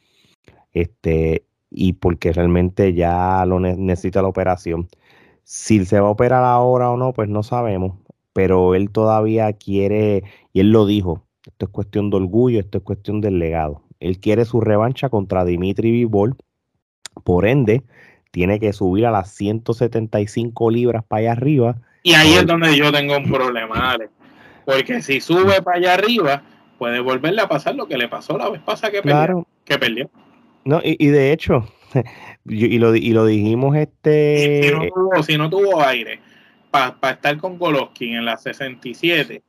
Este, 0.72 1.44
y 1.70 1.92
porque 1.92 2.32
realmente 2.32 2.94
ya 2.94 3.44
lo 3.44 3.60
necesita 3.60 4.22
la 4.22 4.28
operación. 4.28 4.88
Si 5.44 5.84
se 5.84 6.00
va 6.00 6.08
a 6.08 6.12
operar 6.12 6.42
ahora 6.42 6.90
o 6.90 6.96
no, 6.96 7.12
pues 7.12 7.28
no 7.28 7.42
sabemos, 7.42 7.98
pero 8.32 8.74
él 8.74 8.90
todavía 8.90 9.52
quiere, 9.52 10.24
y 10.52 10.60
él 10.60 10.70
lo 10.70 10.86
dijo, 10.86 11.24
esto 11.46 11.66
es 11.66 11.72
cuestión 11.72 12.10
de 12.10 12.16
orgullo, 12.16 12.60
esto 12.60 12.78
es 12.78 12.84
cuestión 12.84 13.20
del 13.20 13.38
legado. 13.38 13.82
Él 13.98 14.18
quiere 14.18 14.44
su 14.44 14.60
revancha 14.60 15.08
contra 15.08 15.44
Dimitri 15.44 15.90
Vivol, 15.90 16.36
por 17.24 17.46
ende, 17.46 17.82
tiene 18.30 18.60
que 18.60 18.72
subir 18.72 19.06
a 19.06 19.10
las 19.10 19.34
175 19.34 20.70
libras 20.70 21.04
para 21.04 21.20
allá 21.20 21.32
arriba. 21.32 21.76
Y 22.02 22.14
ahí 22.14 22.34
es 22.34 22.46
donde 22.46 22.76
yo 22.76 22.92
tengo 22.92 23.16
un 23.16 23.30
problema, 23.30 23.90
Ale. 23.90 24.08
Porque 24.64 25.02
si 25.02 25.20
sube 25.20 25.60
para 25.62 25.78
allá 25.78 25.94
arriba, 25.94 26.42
puede 26.78 27.00
volverle 27.00 27.42
a 27.42 27.48
pasar 27.48 27.74
lo 27.74 27.86
que 27.86 27.98
le 27.98 28.08
pasó 28.08 28.38
la 28.38 28.48
vez 28.48 28.60
pasada 28.62 28.92
que 28.92 29.02
perdió. 29.02 29.46
Que 29.64 29.78
perdió. 29.78 30.10
No, 30.64 30.80
y, 30.82 31.06
de 31.08 31.32
hecho, 31.32 31.66
y, 32.46 32.78
lo, 32.78 32.94
y 32.94 33.10
lo 33.10 33.26
dijimos 33.26 33.76
este... 33.76 34.72
Si 35.22 35.36
no 35.36 35.50
tuvo, 35.50 35.82
aire 35.82 36.20
para 36.70 36.96
estar 37.10 37.36
con 37.38 37.58
Golovkin 37.58 38.14
en 38.14 38.24
la 38.24 38.36
67, 38.36 39.42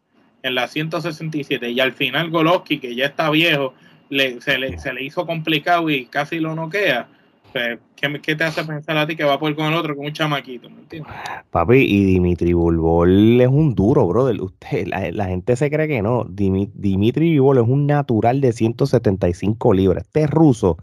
en 0.44 0.56
la 0.56 0.68
167, 0.68 1.70
y 1.70 1.80
al 1.80 1.94
final 1.94 2.30
Golovkin, 2.30 2.80
que 2.80 2.96
ya 2.96 3.06
está 3.06 3.30
viejo, 3.30 3.74
le, 4.10 4.42
se, 4.42 4.58
le, 4.58 4.78
se 4.78 4.94
le 4.94 5.04
hizo 5.04 5.26
complicado 5.26 5.90
y 5.90 6.06
casi 6.06 6.40
lo 6.40 6.56
noquea. 6.56 7.08
Pues, 7.52 7.80
¿qué, 8.22 8.36
te 8.36 8.44
hace 8.44 8.64
pensar 8.64 8.98
a 8.98 9.06
ti 9.06 9.16
que 9.16 9.26
va 9.26 9.34
a 9.34 9.40
poder 9.40 9.56
con 9.56 9.66
el 9.66 9.74
otro, 9.74 9.96
con 9.96 10.06
un 10.06 10.14
chamaquito? 10.14 10.70
¿me 10.70 10.80
entiendes? 10.80 11.12
Papi, 11.50 11.80
y 11.80 12.06
Dimitri 12.06 12.54
Bulbol 12.54 13.42
es 13.42 13.48
un 13.48 13.76
duro, 13.76 14.08
brother. 14.08 14.40
Usted, 14.42 14.88
la, 14.88 15.26
gente 15.26 15.56
se 15.56 15.70
cree 15.70 15.88
que 15.88 16.02
no. 16.02 16.26
Dimitri 16.30 17.38
Bulbol 17.40 17.58
es 17.58 17.70
un 17.70 17.88
natural 17.88 18.40
de 18.40 18.54
175 18.54 19.74
libras. 19.74 20.04
Este 20.06 20.28
ruso 20.28 20.78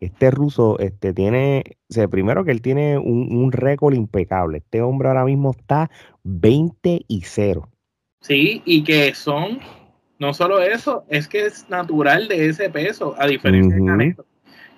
este 0.00 0.30
ruso 0.30 0.78
este, 0.78 1.12
tiene, 1.12 1.62
o 1.94 2.08
primero 2.08 2.44
que 2.44 2.50
él 2.50 2.62
tiene 2.62 2.98
un, 2.98 3.52
récord 3.52 3.94
impecable. 3.94 4.58
Este 4.58 4.80
hombre 4.82 5.08
ahora 5.08 5.24
mismo 5.24 5.50
está 5.50 5.90
20 6.24 7.04
y 7.06 7.22
0. 7.24 7.68
Sí, 8.20 8.62
y 8.64 8.82
que 8.82 9.14
son, 9.14 9.60
no 10.18 10.32
solo 10.34 10.60
eso, 10.60 11.04
es 11.08 11.28
que 11.28 11.46
es 11.46 11.68
natural 11.68 12.28
de 12.28 12.48
ese 12.48 12.70
peso, 12.70 13.14
a 13.18 13.26
diferencia 13.26 13.76
de 13.76 13.84
Canelo. 13.84 14.26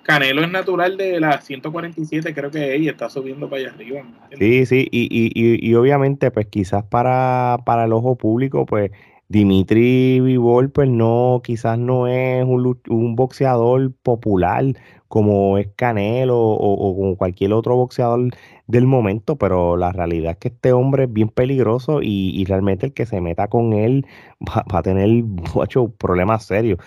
Canelo 0.03 0.43
es 0.43 0.51
natural 0.51 0.97
de 0.97 1.19
las 1.21 1.45
147, 1.45 2.33
creo 2.33 2.51
que 2.51 2.75
ella 2.75 2.91
está 2.91 3.09
subiendo 3.09 3.49
para 3.49 3.61
allá 3.61 3.73
arriba. 3.73 4.03
Sí, 4.37 4.65
sí, 4.65 4.87
y, 4.91 5.07
y, 5.09 5.69
y, 5.69 5.75
obviamente, 5.75 6.29
pues 6.31 6.47
quizás 6.47 6.83
para, 6.83 7.59
para 7.65 7.85
el 7.85 7.93
ojo 7.93 8.17
público, 8.17 8.65
pues 8.65 8.91
Dimitri 9.29 10.19
Vivol, 10.19 10.69
pues 10.69 10.89
no, 10.89 11.41
quizás 11.43 11.79
no 11.79 12.07
es 12.07 12.43
un, 12.43 12.79
un 12.89 13.15
boxeador 13.15 13.93
popular 14.03 14.65
como 15.13 15.59
es 15.59 15.67
Canelo 15.75 16.39
o, 16.39 16.95
como 16.95 17.15
cualquier 17.17 17.53
otro 17.53 17.75
boxeador 17.75 18.31
del 18.65 18.87
momento, 18.87 19.35
pero 19.35 19.77
la 19.77 19.91
realidad 19.91 20.31
es 20.31 20.37
que 20.39 20.47
este 20.47 20.73
hombre 20.73 21.03
es 21.03 21.13
bien 21.13 21.29
peligroso 21.29 21.99
y, 22.01 22.43
realmente 22.45 22.87
el 22.87 22.93
que 22.93 23.05
se 23.05 23.21
meta 23.21 23.47
con 23.47 23.73
él 23.73 24.07
va, 24.39 24.63
a 24.67 24.81
tener 24.81 25.07
muchos 25.23 25.91
problemas 25.99 26.45
serios. 26.45 26.79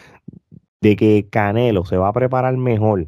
De 0.80 0.97
que 0.97 1.28
Canelo 1.30 1.85
se 1.85 1.99
va 1.99 2.09
a 2.09 2.12
preparar 2.12 2.56
mejor 2.56 3.06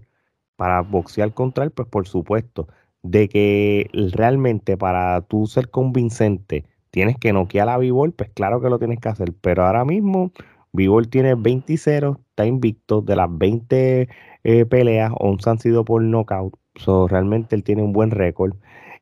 para 0.55 0.83
boxear 0.83 1.35
contra 1.35 1.65
él, 1.65 1.73
pues 1.73 1.89
por 1.89 2.07
supuesto. 2.07 2.69
De 3.03 3.29
que 3.29 3.91
realmente 4.13 4.77
para 4.77 5.21
tú 5.23 5.49
ser 5.49 5.69
convincente 5.69 6.65
tienes 6.93 7.19
que 7.19 7.33
noquear 7.33 7.69
a 7.71 7.79
Vivol, 7.79 8.13
pues 8.13 8.31
claro 8.31 8.61
que 8.61 8.71
lo 8.71 8.79
tienes 8.79 9.01
que 9.01 9.09
hacer. 9.09 9.33
Pero 9.41 9.67
ahora 9.67 9.85
mismo 9.85 10.31
Vivol 10.73 11.09
tiene 11.09 11.35
20 11.35 11.77
0, 11.77 12.21
está 12.31 12.47
invicto 12.47 13.03
de 13.03 13.17
las 13.17 13.37
20 13.37 14.09
eh, 14.45 14.65
peleas, 14.65 15.13
11 15.19 15.51
han 15.51 15.59
sido 15.59 15.85
por 15.85 16.03
knockout. 16.03 16.55
So, 16.77 17.09
realmente 17.09 17.57
él 17.57 17.65
tiene 17.65 17.83
un 17.83 17.93
buen 17.93 18.11
récord. 18.11 18.55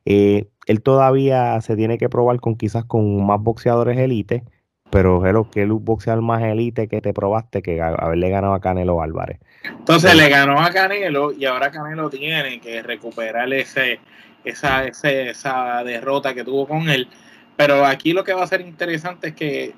Eh, 0.05 0.47
él 0.67 0.81
todavía 0.81 1.59
se 1.61 1.75
tiene 1.75 1.97
que 1.97 2.09
probar 2.09 2.39
con 2.39 2.55
quizás 2.55 2.85
con 2.85 3.25
más 3.25 3.41
boxeadores 3.41 3.97
élite, 3.97 4.43
pero 4.89 5.25
es 5.25 5.33
lo 5.33 5.49
que 5.49 5.63
el 5.63 5.71
boxeador 5.73 6.23
más 6.23 6.41
élite 6.43 6.87
que 6.87 7.01
te 7.01 7.13
probaste 7.13 7.61
que 7.61 7.81
haberle 7.81 8.29
ganado 8.29 8.53
a 8.53 8.61
Canelo 8.61 9.01
Álvarez. 9.01 9.39
Entonces 9.63 10.15
le 10.15 10.29
ganó 10.29 10.59
a 10.59 10.71
Canelo 10.71 11.33
y 11.33 11.45
ahora 11.45 11.71
Canelo 11.71 12.09
tiene 12.09 12.59
que 12.59 12.81
recuperar 12.81 13.51
ese, 13.53 13.99
esa, 14.43 14.85
esa 14.85 15.83
derrota 15.83 16.33
que 16.33 16.43
tuvo 16.43 16.67
con 16.67 16.89
él. 16.89 17.07
Pero 17.55 17.85
aquí 17.85 18.13
lo 18.13 18.23
que 18.23 18.33
va 18.33 18.43
a 18.43 18.47
ser 18.47 18.61
interesante 18.61 19.29
es 19.29 19.35
que 19.35 19.73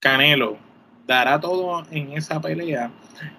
Canelo 0.00 0.69
dará 1.06 1.40
todo 1.40 1.82
en 1.90 2.12
esa 2.12 2.40
pelea, 2.40 2.90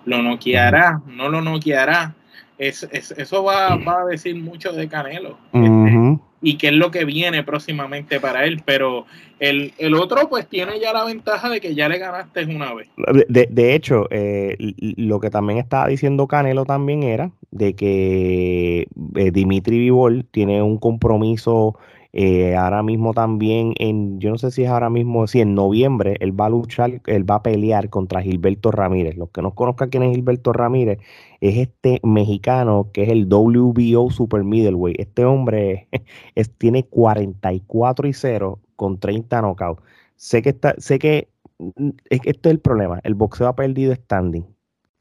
lo 0.06 0.22
noqueará, 0.22 1.02
no 1.08 1.30
lo 1.30 1.42
noqueará. 1.42 2.14
Es, 2.58 2.84
eso 2.92 3.44
va, 3.44 3.74
a 3.74 4.06
decir 4.06 4.36
mucho 4.36 4.72
de 4.72 4.88
Canelo. 4.88 5.38
Este, 5.52 6.20
y 6.44 6.58
qué 6.58 6.68
es 6.68 6.74
lo 6.74 6.92
que 6.92 7.06
viene 7.06 7.44
próximamente 7.44 8.20
para 8.20 8.46
él. 8.46 8.62
Pero 8.66 9.06
el, 9.40 9.72
otro, 9.96 10.30
pues, 10.30 10.48
tiene 10.48 10.80
ya 10.80 10.94
la 10.94 11.04
ventaja 11.04 11.50
de 11.50 11.62
que 11.62 11.76
ya 11.76 11.88
le 11.88 11.98
ganaste 11.98 12.46
una 12.46 12.74
vez. 12.74 12.90
De, 13.28 13.76
hecho, 13.76 14.08
eh, 14.12 14.58
lo 14.98 15.20
que 15.20 15.30
también 15.30 15.60
estaba 15.60 15.88
diciendo 15.88 16.28
Canelo 16.28 16.66
también 16.66 17.04
era 17.04 17.32
de 17.52 17.76
que 17.76 18.88
eh, 19.16 19.32
Dimitri 19.32 19.78
Vivol 19.78 20.26
tiene 20.26 20.62
un 20.62 20.78
compromiso 20.78 21.78
eh, 22.14 22.56
ahora 22.56 22.84
mismo 22.84 23.14
también, 23.14 23.74
en, 23.78 24.20
yo 24.20 24.32
no 24.32 24.38
sé 24.38 24.52
si 24.52 24.64
es 24.64 24.70
ahora 24.70 24.90
mismo, 24.90 25.28
si 25.28 25.40
en 25.40 25.56
noviembre, 25.56 26.18
él 26.20 26.38
va 26.40 26.48
a 26.48 26.50
luchar, 26.50 27.02
él 27.06 27.30
va 27.30 27.36
a 27.36 27.44
pelear 27.44 27.90
contra 27.90 28.22
Gilberto 28.22 28.72
Ramírez. 28.72 29.16
Los 29.16 29.30
que 29.30 29.42
no 29.42 29.56
conozcan 29.56 29.90
quién 29.90 30.04
es 30.04 30.16
Gilberto 30.16 30.52
Ramírez, 30.52 31.00
es 31.40 31.58
este 31.58 32.00
mexicano 32.04 32.90
que 32.94 33.04
es 33.04 33.10
el 33.10 33.28
WBO 33.28 34.10
Super 34.12 34.44
Middleweight. 34.44 35.00
Este 35.00 35.24
hombre 35.26 35.88
tiene 36.58 36.84
44 36.86 38.08
y 38.08 38.14
0 38.14 38.60
con 38.76 39.00
30 39.00 39.42
knockouts. 39.42 39.82
Sé 40.18 40.42
que 40.42 40.50
está, 40.50 40.76
sé 40.78 41.00
que 41.00 41.30
mm, 41.60 41.90
este 42.10 42.30
es 42.30 42.46
el 42.46 42.60
problema. 42.60 43.00
El 43.04 43.16
boxeo 43.16 43.48
ha 43.48 43.56
perdido 43.56 43.96
standing. 43.96 44.46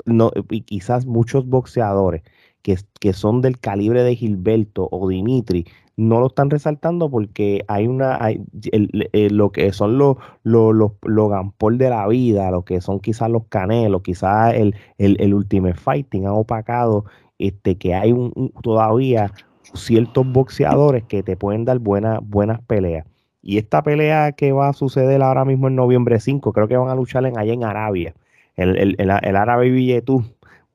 No, 0.06 0.30
y 0.50 0.62
quizás 0.62 1.06
muchos 1.06 1.46
boxeadores 1.46 2.22
que, 2.62 2.76
que, 3.00 3.12
son 3.12 3.42
del 3.42 3.58
calibre 3.58 4.02
de 4.02 4.16
Gilberto 4.16 4.88
o 4.90 5.08
Dimitri 5.08 5.66
no 6.00 6.18
lo 6.18 6.28
están 6.28 6.48
resaltando 6.48 7.10
porque 7.10 7.62
hay 7.68 7.86
una, 7.86 8.16
hay, 8.24 8.42
eh, 8.72 9.28
lo 9.30 9.52
que 9.52 9.70
son 9.74 9.98
los, 9.98 10.16
los, 10.44 10.74
los, 11.02 11.78
de 11.78 11.90
la 11.90 12.06
vida, 12.08 12.50
lo 12.50 12.64
que 12.64 12.80
son 12.80 13.00
quizás 13.00 13.28
los 13.28 13.44
canelos, 13.48 14.00
quizás 14.00 14.54
el, 14.54 14.74
el, 14.96 15.34
Ultimate 15.34 15.74
Fighting 15.74 16.26
ha 16.26 16.32
opacado 16.32 17.04
este, 17.38 17.76
que 17.76 17.94
hay 17.94 18.12
un, 18.12 18.50
todavía 18.62 19.30
ciertos 19.74 20.26
boxeadores 20.26 21.04
que 21.04 21.22
te 21.22 21.36
pueden 21.36 21.66
dar 21.66 21.78
buenas 21.80 22.20
buenas 22.22 22.62
peleas. 22.62 23.06
Y 23.42 23.58
esta 23.58 23.82
pelea 23.82 24.32
que 24.32 24.52
va 24.52 24.68
a 24.68 24.72
suceder 24.72 25.22
ahora 25.22 25.44
mismo 25.44 25.68
en 25.68 25.76
noviembre 25.76 26.18
5, 26.18 26.52
creo 26.54 26.66
que 26.66 26.78
van 26.78 26.88
a 26.88 26.94
luchar 26.94 27.26
en, 27.26 27.38
allá 27.38 27.52
en 27.52 27.64
Arabia. 27.64 28.14
El, 28.56 28.76
el, 28.76 28.96
el, 28.98 29.10
el 29.22 29.36
árabe 29.36 29.70
Billetú 29.70 30.24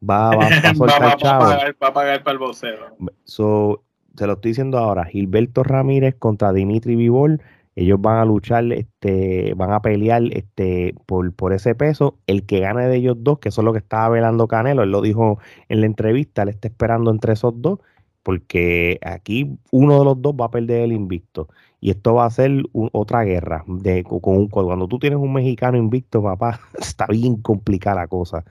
va, 0.07 0.35
va, 0.35 0.45
a 0.45 0.75
soltar 0.75 1.01
va, 1.01 1.11
a 1.11 1.93
pagar, 1.93 2.23
para 2.23 2.33
el 2.33 2.37
boxeo. 2.37 2.95
So, 3.23 3.84
se 4.17 4.27
lo 4.27 4.33
estoy 4.33 4.51
diciendo 4.51 4.77
ahora, 4.77 5.05
Gilberto 5.05 5.63
Ramírez 5.63 6.15
contra 6.15 6.53
Dimitri 6.53 6.95
Vivol, 6.95 7.41
ellos 7.75 7.99
van 8.01 8.17
a 8.19 8.25
luchar, 8.25 8.71
este, 8.71 9.53
van 9.55 9.71
a 9.73 9.81
pelear 9.81 10.23
este, 10.31 10.95
por, 11.05 11.33
por 11.33 11.53
ese 11.53 11.75
peso. 11.75 12.17
El 12.25 12.45
que 12.45 12.61
gane 12.61 12.87
de 12.87 12.95
ellos 12.97 13.17
dos, 13.19 13.39
que 13.39 13.49
eso 13.49 13.61
es 13.61 13.65
lo 13.65 13.73
que 13.73 13.79
estaba 13.79 14.09
velando 14.09 14.47
Canelo, 14.47 14.83
él 14.83 14.91
lo 14.91 15.01
dijo 15.01 15.39
en 15.69 15.81
la 15.81 15.85
entrevista, 15.87 16.43
él 16.43 16.49
está 16.49 16.67
esperando 16.69 17.11
entre 17.11 17.33
esos 17.33 17.53
dos, 17.61 17.79
porque 18.23 18.99
aquí 19.03 19.57
uno 19.71 19.99
de 19.99 20.05
los 20.05 20.21
dos 20.21 20.33
va 20.35 20.45
a 20.45 20.51
perder 20.51 20.81
el 20.83 20.93
invicto. 20.93 21.49
Y 21.81 21.91
esto 21.91 22.15
va 22.15 22.25
a 22.25 22.29
ser 22.31 22.63
otra 22.73 23.23
guerra. 23.23 23.63
De, 23.67 24.03
con, 24.03 24.47
cuando 24.47 24.87
tú 24.87 24.99
tienes 24.99 25.19
un 25.19 25.33
mexicano 25.33 25.77
invicto, 25.77 26.23
papá, 26.23 26.59
está 26.79 27.07
bien 27.07 27.37
complicada 27.41 28.01
la 28.01 28.07
cosa. 28.07 28.45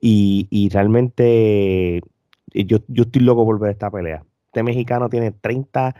Y, 0.00 0.48
y 0.50 0.68
realmente 0.70 2.02
yo, 2.54 2.78
yo 2.88 3.02
estoy 3.04 3.22
loco 3.22 3.44
por 3.44 3.58
ver 3.60 3.72
esta 3.72 3.90
pelea 3.90 4.24
este 4.50 4.64
mexicano 4.64 5.08
tiene 5.08 5.30
30 5.30 5.94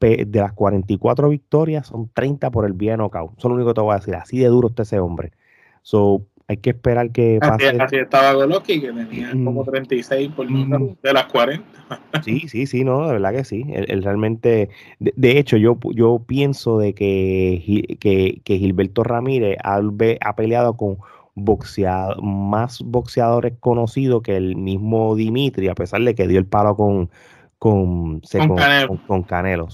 de 0.00 0.40
las 0.40 0.52
44 0.52 1.30
victorias, 1.30 1.86
son 1.86 2.10
30 2.12 2.50
por 2.50 2.66
el 2.66 2.74
vía 2.74 2.96
knockout. 2.96 3.38
Eso 3.38 3.48
es 3.48 3.50
lo 3.50 3.54
único 3.54 3.70
que 3.70 3.74
te 3.74 3.80
voy 3.80 3.94
a 3.94 3.98
decir. 3.98 4.14
Así 4.14 4.38
de 4.38 4.48
duro 4.48 4.68
está 4.68 4.82
ese 4.82 4.98
hombre. 4.98 5.32
So, 5.80 6.26
hay 6.46 6.58
que 6.58 6.70
esperar 6.70 7.10
que 7.10 7.38
pase. 7.40 7.68
Así, 7.80 7.96
estaba 7.96 8.34
Golovkin, 8.34 8.82
que 8.82 8.92
tenía 8.92 9.30
como 9.30 9.64
36 9.64 10.30
por 10.36 10.46
de 10.46 11.12
las 11.12 11.24
40. 11.26 11.64
sí, 12.24 12.48
sí, 12.48 12.66
sí, 12.66 12.84
no, 12.84 13.06
de 13.06 13.14
verdad 13.14 13.32
que 13.32 13.44
sí. 13.44 13.64
Él, 13.70 14.02
realmente, 14.02 14.68
de, 14.98 15.38
hecho, 15.38 15.56
yo, 15.56 15.78
yo 15.94 16.22
pienso 16.26 16.78
de 16.78 16.92
que, 16.92 17.96
que, 17.98 18.42
que 18.44 18.58
Gilberto 18.58 19.04
Ramírez 19.04 19.56
ha, 19.64 19.80
ha 20.20 20.36
peleado 20.36 20.76
con 20.76 20.98
boxeado, 21.34 22.20
más 22.20 22.82
boxeadores 22.82 23.54
conocidos 23.58 24.22
que 24.22 24.36
el 24.36 24.56
mismo 24.56 25.16
Dimitri, 25.16 25.68
a 25.68 25.74
pesar 25.74 26.02
de 26.02 26.14
que 26.14 26.28
dio 26.28 26.38
el 26.38 26.46
palo 26.46 26.76
con, 26.76 27.08
con, 27.64 28.20
con, 29.06 29.22
Canelo. 29.22 29.68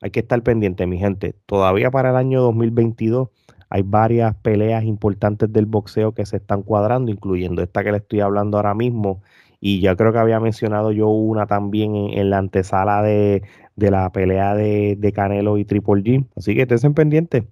hay 0.00 0.10
que 0.10 0.20
estar 0.20 0.42
pendiente, 0.42 0.86
mi 0.86 0.96
gente. 0.96 1.34
Todavía 1.44 1.90
para 1.90 2.08
el 2.08 2.16
año 2.16 2.40
2022 2.40 3.28
hay 3.68 3.82
varias 3.82 4.34
peleas 4.36 4.84
importantes 4.84 5.52
del 5.52 5.66
boxeo 5.66 6.12
que 6.12 6.24
se 6.24 6.38
están 6.38 6.62
cuadrando, 6.62 7.12
incluyendo 7.12 7.62
esta 7.62 7.84
que 7.84 7.92
le 7.92 7.98
estoy 7.98 8.20
hablando 8.20 8.56
ahora 8.56 8.74
mismo. 8.74 9.20
Y 9.60 9.80
ya 9.80 9.96
creo 9.96 10.14
que 10.14 10.18
había 10.18 10.40
mencionado 10.40 10.92
yo 10.92 11.08
una 11.08 11.46
también 11.46 11.94
en, 11.94 12.30
la 12.30 12.38
antesala 12.38 13.02
de, 13.02 13.42
la 13.76 14.10
pelea 14.12 14.54
de, 14.54 15.12
Canelo 15.14 15.58
y 15.58 15.66
Triple 15.66 16.02
G. 16.02 16.26
Así 16.36 16.54
que 16.54 16.62
estén 16.62 16.94
pendientes. 16.94 17.44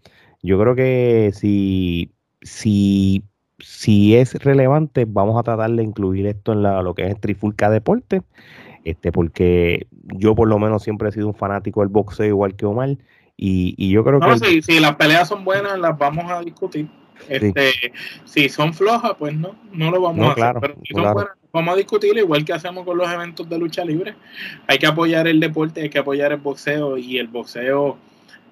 Yo 0.43 0.59
creo 0.59 0.75
que 0.75 1.31
si, 1.35 2.11
si, 2.41 3.23
si 3.59 4.17
es 4.17 4.33
relevante, 4.43 5.05
vamos 5.07 5.39
a 5.39 5.43
tratar 5.43 5.73
de 5.73 5.83
incluir 5.83 6.27
esto 6.27 6.55
en 6.55 6.63
lo 6.63 6.95
que 6.95 7.07
es 7.07 7.21
Trifulca 7.21 7.69
Deporte. 7.69 8.23
Este, 8.85 9.13
porque 9.13 9.87
yo 10.19 10.35
por 10.35 10.47
lo 10.47 10.59
menos 10.59 10.83
siempre 10.83 11.09
he 11.09 11.13
sido 11.13 11.27
un 11.27 11.35
fanático 11.35 11.81
del 11.81 11.89
boxeo 11.89 12.27
igual 12.27 12.55
que 12.55 12.67
Omar 12.67 12.97
y, 13.37 13.91
yo 13.91 14.05
creo 14.05 14.21
que... 14.21 14.63
Si, 14.63 14.79
las 14.79 14.95
peleas 14.97 15.29
son 15.29 15.45
buenas, 15.45 15.79
las 15.79 15.99
vamos 15.99 16.31
a 16.31 16.41
discutir. 16.41 16.89
Este, 17.29 17.73
Si 18.25 18.49
son 18.49 18.75
flojas, 18.75 19.13
pues 19.19 19.35
no, 19.35 19.57
no 19.73 19.91
lo 19.91 20.03
vamos 20.03 20.29
a 20.29 20.33
hacer. 20.33 20.61
Pero 20.61 20.75
si 20.85 20.95
son 20.95 21.13
buenas, 21.15 21.33
vamos 21.53 21.75
a 21.75 21.77
discutir 21.77 22.17
igual 22.17 22.45
que 22.45 22.53
hacemos 22.53 22.85
con 22.85 22.99
los 22.99 23.11
eventos 23.11 23.49
de 23.49 23.59
lucha 23.59 23.85
libre. 23.85 24.15
Hay 24.67 24.79
que 24.79 24.87
apoyar 24.87 25.27
el 25.27 25.41
deporte, 25.41 25.83
hay 25.83 25.91
que 25.91 25.99
apoyar 25.99 26.33
el 26.33 26.39
boxeo 26.39 26.99
y 26.99 27.19
el 27.19 27.29
boxeo 27.29 27.97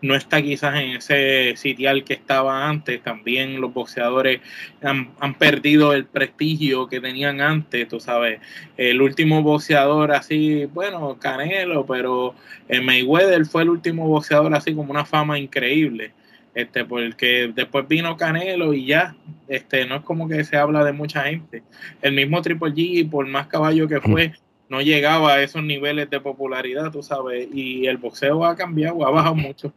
no 0.03 0.17
está 0.17 0.43
quizás 0.43 0.75
en 0.81 0.97
ese 0.97 1.55
sitial 1.57 2.05
que 2.05 2.15
estaba 2.15 2.69
antes. 2.69 3.03
También 3.03 3.61
los 3.61 3.73
boxeadores 3.73 4.41
han, 4.83 5.35
perdido 5.39 5.95
el 5.95 6.05
prestigio 6.05 6.89
que 6.89 7.01
tenían 7.01 7.41
antes, 7.41 7.89
tú 7.89 8.01
sabes. 8.01 8.41
El 8.77 9.01
último 9.01 9.43
boxeador 9.43 10.13
así, 10.13 10.67
bueno, 10.67 11.19
Canelo, 11.19 11.87
pero 11.87 12.35
eh, 12.69 12.81
Mayweather 12.81 13.47
fue 13.47 13.63
el 13.63 13.71
último 13.71 14.09
boxeador 14.09 14.55
así 14.55 14.75
como 14.75 14.91
una 14.91 15.05
fama 15.05 15.39
increíble. 15.39 16.13
Este, 16.55 16.85
porque 16.85 17.51
después 17.55 17.89
vino 17.89 18.17
Canelo 18.17 18.75
y 18.75 18.85
ya, 18.85 19.15
este, 19.49 19.87
no 19.87 19.97
es 19.97 20.03
como 20.03 20.29
que 20.29 20.45
se 20.45 20.57
habla 20.59 20.85
de 20.85 20.93
mucha 20.93 21.23
gente. 21.23 21.63
El 22.03 22.13
mismo 22.13 22.43
Triple 22.43 22.73
G, 22.73 23.09
por 23.09 23.27
más 23.27 23.47
caballo 23.47 23.89
que 23.89 24.01
fue, 24.01 24.33
no 24.73 24.81
llegaba 24.81 25.35
a 25.35 25.43
esos 25.43 25.63
niveles 25.63 26.09
de 26.09 26.19
popularidad, 26.19 26.91
tú 26.91 27.03
sabes, 27.03 27.47
y 27.53 27.87
el 27.87 27.99
boxeo 27.99 28.43
ha 28.47 28.57
cambiado, 28.57 29.07
ha 29.07 29.11
bajado 29.11 29.35
mucho. 29.35 29.71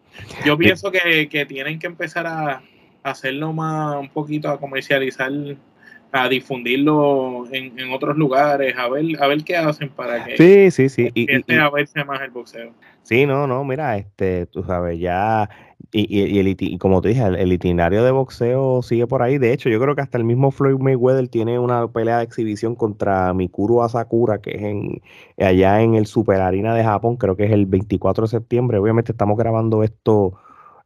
Yo 0.45 0.57
pienso 0.57 0.89
que, 0.89 1.45
tienen 1.49 1.79
que 1.79 1.87
empezar 1.87 2.25
a, 2.25 2.63
hacerlo 3.03 3.51
más, 3.51 3.97
un 3.97 4.07
poquito, 4.07 4.49
a 4.49 4.57
comercializar, 4.57 5.33
a 6.15 6.29
difundirlo 6.29 7.45
en, 7.51 7.91
otros 7.91 8.17
lugares, 8.17 8.75
a 8.77 8.88
ver, 8.89 9.05
a 9.22 9.27
ver 9.27 9.43
qué 9.43 9.57
hacen 9.57 9.89
para 9.89 10.24
que 10.25 10.38
sí, 10.38 10.72
sí, 10.72 10.89
sí. 10.89 11.12
y, 11.13 11.53
a 11.53 11.69
verse 11.69 12.03
más 12.03 12.22
el 12.22 12.31
boxeo. 12.31 12.72
Sí, 13.03 13.25
no, 13.25 13.45
no, 13.45 13.63
mira, 13.63 13.98
este, 13.98 14.48
tú 14.48 14.63
sabes, 14.63 15.00
ya 15.00 15.50
y, 15.91 16.39
y, 16.39 16.77
como 16.77 17.01
te 17.01 17.10
dije, 17.10 17.24
el, 17.25 17.53
itinerario 17.53 18.03
de 18.03 18.12
boxeo 18.12 18.81
sigue 18.81 19.07
por 19.07 19.22
ahí. 19.22 19.38
De 19.38 19.53
hecho, 19.53 19.69
yo 19.69 19.79
creo 19.79 19.95
que 19.95 20.01
hasta 20.01 20.17
el 20.17 20.25
mismo 20.25 20.51
Floyd 20.51 20.77
Mayweather 20.77 21.29
tiene 21.29 21.57
una 21.57 21.88
pelea 21.88 22.17
de 22.17 22.25
exhibición 22.25 22.75
contra 22.75 23.34
Mikuru 23.34 23.81
Asakura, 23.81 24.39
que 24.39 24.51
es 24.51 24.62
en 24.62 25.01
allá 25.39 25.81
en 25.81 25.95
el 25.95 26.05
Super 26.05 26.41
Arena 26.41 26.75
de 26.75 26.84
Japón, 26.84 27.15
creo 27.15 27.38
que 27.38 27.45
es 27.45 27.51
el 27.51 27.65
24 27.65 28.24
de 28.25 28.27
septiembre. 28.29 28.77
Obviamente 28.77 29.13
estamos 29.13 29.38
grabando 29.38 29.84
esto 29.84 30.34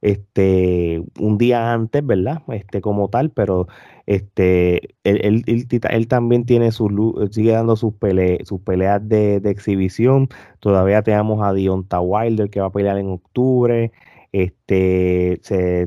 este 0.01 1.03
un 1.19 1.37
día 1.37 1.73
antes, 1.73 2.05
¿verdad? 2.05 2.41
Este 2.49 2.81
como 2.81 3.09
tal, 3.09 3.31
pero 3.31 3.67
este 4.05 4.95
él, 5.03 5.43
él, 5.45 6.07
también 6.07 6.45
tiene 6.45 6.71
su 6.71 7.29
sigue 7.31 7.51
dando 7.51 7.75
sus 7.75 7.93
peleas, 7.95 8.47
sus 8.47 8.61
peleas 8.61 9.07
de, 9.07 9.37
exhibición. 9.45 10.29
Todavía 10.59 11.01
tenemos 11.03 11.43
a 11.43 11.53
Dionta 11.53 12.01
Wilder 12.01 12.49
que 12.49 12.61
va 12.61 12.67
a 12.67 12.71
pelear 12.71 12.97
en 12.97 13.09
octubre. 13.09 13.91
Este, 14.31 15.41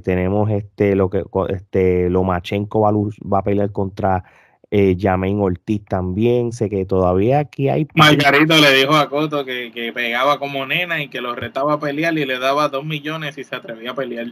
tenemos 0.04 0.50
este, 0.50 0.96
lo 0.96 1.10
que, 1.10 1.24
este, 1.50 2.10
Lomachenko 2.10 2.80
va, 2.80 2.92
va 2.92 3.38
a 3.38 3.44
pelear 3.44 3.70
contra 3.70 4.24
eh, 4.74 4.96
Ortiz 5.38 5.84
también, 5.84 6.50
sé 6.50 6.70
que 6.70 6.86
todavía 6.86 7.40
aquí 7.40 7.68
hay... 7.68 7.86
Margarito 7.94 8.56
le 8.56 8.72
dijo 8.72 8.94
a 8.94 9.10
Coto 9.10 9.44
que, 9.44 9.92
pegaba 9.94 10.38
como 10.38 10.64
nena 10.64 11.02
y 11.02 11.08
que 11.08 11.20
lo 11.20 11.34
retaba 11.34 11.74
a 11.74 11.78
pelear 11.78 12.16
y 12.16 12.24
le 12.24 12.38
daba 12.38 12.70
dos 12.70 12.82
millones 12.82 13.36
y 13.36 13.44
se 13.44 13.54
atrevía 13.54 13.90
a 13.90 13.94
pelear 13.94 14.28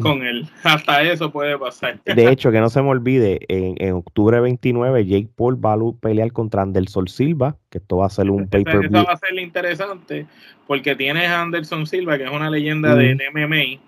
con 0.00 0.24
él. 0.24 0.48
Hasta 0.64 1.02
eso 1.02 1.30
puede 1.30 1.56
pasar. 1.56 2.00
De 2.04 2.28
hecho, 2.28 2.50
que 2.50 2.58
no 2.58 2.68
se 2.70 2.82
me 2.82 2.88
olvide, 2.88 3.38
en, 3.46 3.92
octubre 3.92 4.40
29 4.40 5.06
Jake 5.06 5.28
Paul 5.36 5.64
va 5.64 5.74
a 5.74 5.78
pelear 6.00 6.32
contra 6.32 6.62
Anderson 6.62 7.06
Silva, 7.06 7.56
que 7.70 7.78
esto 7.78 7.98
va 7.98 8.06
a 8.06 8.10
ser 8.10 8.30
un 8.30 8.48
paper 8.48 8.86
Eso 8.86 9.04
va 9.06 9.12
a 9.12 9.16
ser 9.16 9.38
interesante 9.38 10.26
porque 10.66 10.96
tienes 10.96 11.28
a 11.28 11.42
Anderson 11.42 11.86
Silva, 11.86 12.18
que 12.18 12.24
es 12.24 12.32
una 12.32 12.50
leyenda 12.50 12.96
de 12.96 13.14
MMA, 13.32 13.80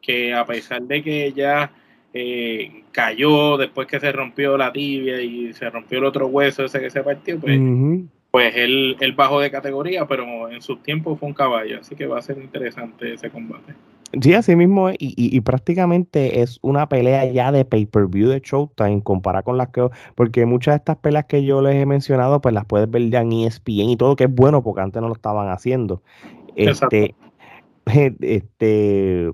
que 0.00 0.32
a 0.32 0.46
pesar 0.46 0.80
de 0.82 1.02
que 1.02 1.32
ya 1.34 1.70
eh, 2.12 2.82
cayó 2.92 3.56
después 3.56 3.86
que 3.86 4.00
se 4.00 4.10
rompió 4.12 4.56
la 4.56 4.72
tibia 4.72 5.20
y 5.20 5.52
se 5.52 5.70
rompió 5.70 5.98
el 5.98 6.04
otro 6.04 6.26
hueso 6.26 6.64
ese 6.64 6.80
que 6.80 6.90
se 6.90 7.02
partió, 7.02 7.38
pues, 7.38 7.58
pues 8.30 8.54
él, 8.56 8.96
bajó 9.16 9.40
de 9.40 9.50
categoría, 9.50 10.06
pero 10.06 10.48
en 10.50 10.62
sus 10.62 10.82
tiempos 10.82 11.18
fue 11.18 11.28
un 11.28 11.34
caballo, 11.34 11.78
así 11.80 11.94
que 11.94 12.06
va 12.06 12.18
a 12.18 12.22
ser 12.22 12.38
interesante 12.38 13.14
ese 13.14 13.30
combate. 13.30 13.74
Sí, 14.20 14.34
así 14.34 14.56
mismo, 14.56 14.90
y, 14.90 14.96
y, 14.98 15.40
prácticamente 15.42 16.40
es 16.40 16.58
una 16.62 16.88
pelea 16.88 17.30
ya 17.30 17.52
de 17.52 17.64
pay-per-view 17.64 18.28
de 18.28 18.40
Showtime 18.40 19.04
comparada 19.04 19.44
con 19.44 19.56
las 19.56 19.68
que, 19.68 19.88
porque 20.16 20.46
muchas 20.46 20.72
de 20.72 20.76
estas 20.78 20.96
peleas 20.96 21.26
que 21.26 21.44
yo 21.44 21.62
les 21.62 21.76
he 21.76 21.86
mencionado, 21.86 22.40
pues 22.40 22.52
las 22.52 22.64
puedes 22.64 22.90
ver 22.90 23.08
ya 23.08 23.20
en 23.20 23.32
ESPN 23.32 23.90
y 23.90 23.96
todo, 23.96 24.16
que 24.16 24.24
es 24.24 24.34
bueno 24.34 24.64
porque 24.64 24.80
antes 24.80 25.00
no 25.00 25.06
lo 25.06 25.14
estaban 25.14 25.48
haciendo. 25.48 26.02
Este, 26.56 27.14
este, 28.20 29.30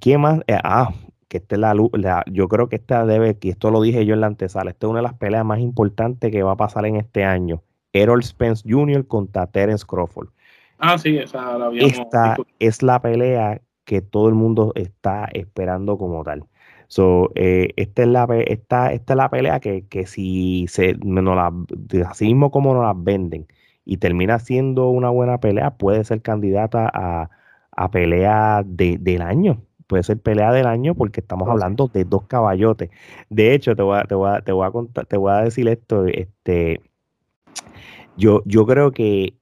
¿qué 0.00 0.18
más? 0.18 0.40
Eh, 0.48 0.58
ah, 0.64 0.92
que 1.34 1.38
esta 1.38 1.56
la, 1.56 1.74
la, 1.94 2.22
yo 2.30 2.46
creo 2.46 2.68
que 2.68 2.76
esta 2.76 3.04
debe, 3.04 3.36
y 3.40 3.50
esto 3.50 3.72
lo 3.72 3.82
dije 3.82 4.06
yo 4.06 4.14
en 4.14 4.20
la 4.20 4.28
antesala, 4.28 4.70
esta 4.70 4.86
es 4.86 4.90
una 4.90 5.00
de 5.00 5.02
las 5.02 5.14
peleas 5.14 5.44
más 5.44 5.58
importantes 5.58 6.30
que 6.30 6.44
va 6.44 6.52
a 6.52 6.56
pasar 6.56 6.86
en 6.86 6.94
este 6.94 7.24
año. 7.24 7.60
Errol 7.92 8.22
Spence 8.22 8.62
Jr. 8.64 9.04
contra 9.08 9.48
Terence 9.48 9.84
Crawford. 9.84 10.28
Ah, 10.78 10.96
sí, 10.96 11.18
esa 11.18 11.58
la 11.58 11.66
habíamos 11.66 11.92
Esta 11.92 12.36
es 12.60 12.84
la 12.84 13.02
pelea 13.02 13.60
que 13.84 14.00
todo 14.00 14.28
el 14.28 14.36
mundo 14.36 14.70
está 14.76 15.28
esperando 15.32 15.98
como 15.98 16.22
tal. 16.22 16.44
So, 16.86 17.32
eh, 17.34 17.70
esta, 17.74 18.02
es 18.02 18.08
la, 18.08 18.28
esta, 18.46 18.92
esta 18.92 19.12
es 19.14 19.16
la 19.16 19.28
pelea 19.28 19.58
que, 19.58 19.88
que 19.88 20.06
si 20.06 20.66
se, 20.68 20.94
no 21.04 21.34
la, 21.34 21.52
así 22.08 22.26
mismo 22.26 22.52
como 22.52 22.74
nos 22.74 22.84
la 22.84 22.94
venden 22.96 23.48
y 23.84 23.96
termina 23.96 24.38
siendo 24.38 24.86
una 24.86 25.10
buena 25.10 25.38
pelea, 25.38 25.72
puede 25.72 26.04
ser 26.04 26.22
candidata 26.22 26.88
a, 26.94 27.28
a 27.72 27.90
pelea 27.90 28.62
de, 28.64 28.98
del 28.98 29.22
año 29.22 29.60
puede 29.86 30.02
ser 30.02 30.18
pelea 30.18 30.52
del 30.52 30.66
año 30.66 30.94
porque 30.94 31.20
estamos 31.20 31.48
hablando 31.48 31.88
de 31.88 32.04
dos 32.04 32.24
caballotes. 32.24 32.90
De 33.30 33.54
hecho, 33.54 33.76
te 33.76 33.82
voy 33.82 33.98
a, 33.98 34.04
te 34.04 34.14
voy 34.14 34.30
a, 34.30 34.40
te 34.40 34.52
voy 34.52 34.66
a 34.66 34.70
contar, 34.70 35.06
te 35.06 35.16
voy 35.16 35.32
a 35.32 35.42
decir 35.42 35.68
esto, 35.68 36.06
este, 36.06 36.80
yo, 38.16 38.42
yo 38.44 38.66
creo 38.66 38.92
que, 38.92 39.34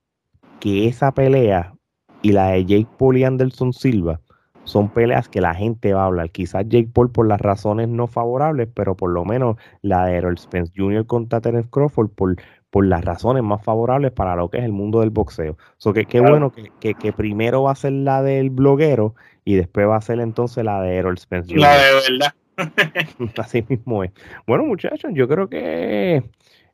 que 0.61 0.87
esa 0.89 1.13
pelea 1.13 1.75
y 2.23 2.33
la 2.33 2.49
de 2.49 2.65
Jake 2.65 2.89
Paul 2.99 3.19
y 3.19 3.25
Anderson 3.25 3.73
Silva 3.73 4.21
son 4.65 4.89
peleas 4.89 5.29
que 5.29 5.41
la 5.41 5.55
gente 5.55 5.93
va 5.93 6.03
a 6.03 6.07
hablar. 6.07 6.31
Quizás 6.31 6.65
Jake 6.69 6.91
Paul 6.93 7.11
por 7.11 7.27
las 7.27 7.41
razones 7.41 7.89
no 7.89 8.07
favorables, 8.07 8.69
pero 8.73 8.97
por 8.97 9.11
lo 9.11 9.25
menos 9.25 9.57
la 9.83 10.07
de 10.07 10.17
Errol 10.17 10.39
Spence 10.39 10.73
Jr. 10.77 11.05
contra 11.07 11.41
Terence 11.41 11.69
Crawford 11.71 12.11
por, 12.11 12.37
por 12.73 12.87
las 12.87 13.05
razones 13.05 13.43
más 13.43 13.63
favorables 13.63 14.13
para 14.13 14.35
lo 14.35 14.49
que 14.49 14.57
es 14.57 14.65
el 14.65 14.73
mundo 14.73 15.01
del 15.01 15.11
boxeo. 15.11 15.59
So 15.77 15.93
que 15.93 16.07
qué 16.07 16.21
bueno 16.21 16.53
que, 16.53 16.95
que, 16.95 17.13
primero 17.13 17.65
va 17.65 17.73
a 17.73 17.75
ser 17.75 17.93
la 17.93 18.23
del 18.23 18.49
bloguero 18.49 19.15
y 19.45 19.57
después 19.57 19.87
va 19.87 19.97
a 19.97 20.01
ser 20.01 20.21
entonces 20.21 20.65
la 20.65 20.81
de 20.81 20.97
Errol 20.97 21.19
Spence. 21.19 21.55
La 21.55 21.77
de 21.77 21.93
verdad. 22.09 22.35
Así 23.37 23.63
mismo 23.69 24.05
es. 24.05 24.13
Bueno, 24.47 24.65
muchachos, 24.65 25.11
yo 25.13 25.29
creo 25.29 25.51
que 25.51 26.25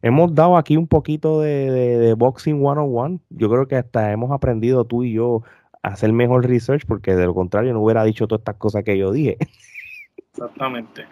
hemos 0.00 0.32
dado 0.36 0.56
aquí 0.56 0.76
un 0.76 0.86
poquito 0.86 1.40
de, 1.40 1.68
de, 1.68 1.98
de 1.98 2.14
Boxing 2.14 2.60
101. 2.60 3.18
Yo 3.30 3.50
creo 3.50 3.66
que 3.66 3.74
hasta 3.74 4.12
hemos 4.12 4.30
aprendido 4.30 4.84
tú 4.84 5.02
y 5.02 5.14
yo 5.14 5.42
a 5.82 5.88
hacer 5.88 6.12
mejor 6.12 6.46
research 6.46 6.86
porque 6.86 7.16
de 7.16 7.26
lo 7.26 7.34
contrario 7.34 7.72
no 7.72 7.82
hubiera 7.82 8.04
dicho 8.04 8.28
todas 8.28 8.42
estas 8.42 8.54
cosas 8.54 8.84
que 8.84 8.96
yo 8.96 9.10
dije. 9.10 9.36
Exactamente. 10.30 11.06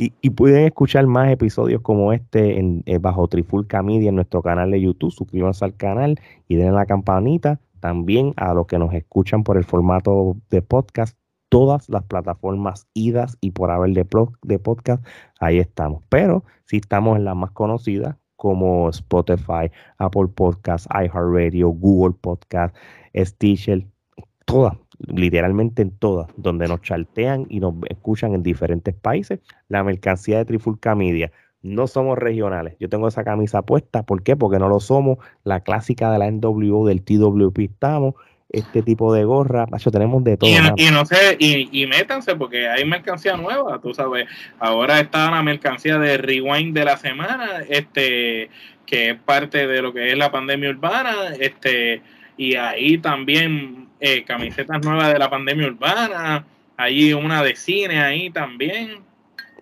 Y, 0.00 0.30
pueden 0.30 0.64
escuchar 0.64 1.08
más 1.08 1.28
episodios 1.28 1.82
como 1.82 2.12
este 2.12 2.60
en, 2.60 2.84
eh, 2.86 2.98
bajo 2.98 3.26
Trifulca 3.26 3.82
Media 3.82 4.10
en 4.10 4.14
nuestro 4.14 4.42
canal 4.42 4.70
de 4.70 4.80
YouTube. 4.80 5.10
Suscríbanse 5.10 5.64
al 5.64 5.74
canal 5.74 6.20
y 6.46 6.54
den 6.54 6.74
la 6.74 6.86
campanita 6.86 7.60
también 7.80 8.32
a 8.36 8.54
los 8.54 8.66
que 8.66 8.78
nos 8.78 8.94
escuchan 8.94 9.42
por 9.42 9.56
el 9.56 9.64
formato 9.64 10.36
de 10.50 10.62
podcast, 10.62 11.18
todas 11.48 11.88
las 11.88 12.04
plataformas 12.04 12.86
idas 12.94 13.36
y 13.40 13.50
por 13.50 13.72
haber 13.72 13.90
de, 13.90 14.06
de 14.42 14.58
podcast, 14.60 15.04
ahí 15.40 15.58
estamos. 15.58 16.02
Pero 16.08 16.44
si 16.64 16.76
estamos 16.76 17.16
en 17.16 17.24
las 17.24 17.34
más 17.34 17.50
conocidas 17.50 18.16
como 18.36 18.88
Spotify, 18.90 19.70
Apple 19.98 20.28
Podcast, 20.34 20.86
iHeartRadio, 20.92 21.70
Google 21.70 22.16
Podcast, 22.20 22.76
Stitcher, 23.16 23.84
todas, 24.44 24.76
literalmente 24.98 25.82
en 25.82 25.90
todas, 25.90 26.28
donde 26.36 26.68
nos 26.68 26.82
chartean 26.82 27.46
y 27.48 27.60
nos 27.60 27.74
escuchan 27.88 28.34
en 28.34 28.42
diferentes 28.42 28.94
países, 28.94 29.40
la 29.68 29.84
mercancía 29.84 30.38
de 30.38 30.44
Trifulca 30.44 30.94
Media 30.94 31.30
no 31.62 31.86
somos 31.86 32.18
regionales. 32.18 32.74
Yo 32.78 32.88
tengo 32.88 33.08
esa 33.08 33.24
camisa 33.24 33.62
puesta. 33.62 34.04
¿Por 34.04 34.22
qué? 34.22 34.36
Porque 34.36 34.58
no 34.58 34.68
lo 34.68 34.80
somos. 34.80 35.18
La 35.44 35.60
clásica 35.60 36.10
de 36.12 36.18
la 36.18 36.30
NWO 36.30 36.86
del 36.86 37.02
TWP 37.02 37.58
estamos. 37.58 38.14
este 38.50 38.82
tipo 38.82 39.12
de 39.12 39.24
gorra. 39.24 39.66
Macho, 39.66 39.90
tenemos 39.90 40.24
de 40.24 40.36
todo. 40.36 40.48
Y, 40.76 40.90
no 40.90 41.04
sé, 41.04 41.36
y, 41.38 41.86
métanse 41.86 42.34
porque 42.34 42.68
hay 42.68 42.84
mercancía 42.84 43.36
nueva, 43.36 43.78
tú 43.80 43.92
sabes. 43.92 44.26
Ahora 44.58 45.00
está 45.00 45.30
la 45.30 45.42
mercancía 45.42 45.98
de 45.98 46.16
Rewind 46.16 46.74
de 46.74 46.84
la 46.84 46.96
semana, 46.96 47.62
este 47.68 48.48
que 48.86 49.10
es 49.10 49.20
parte 49.20 49.66
de 49.66 49.82
lo 49.82 49.92
que 49.92 50.10
es 50.10 50.16
la 50.16 50.32
pandemia 50.32 50.70
urbana, 50.70 51.12
este 51.38 52.00
y 52.38 52.54
ahí 52.54 52.96
también 52.96 53.87
eh, 54.00 54.24
camisetas 54.24 54.84
nuevas 54.84 55.12
de 55.12 55.18
la 55.18 55.28
pandemia 55.28 55.66
urbana, 55.66 56.46
hay 56.76 57.12
una 57.12 57.42
de 57.42 57.56
cine 57.56 58.00
ahí 58.00 58.30
también. 58.30 59.02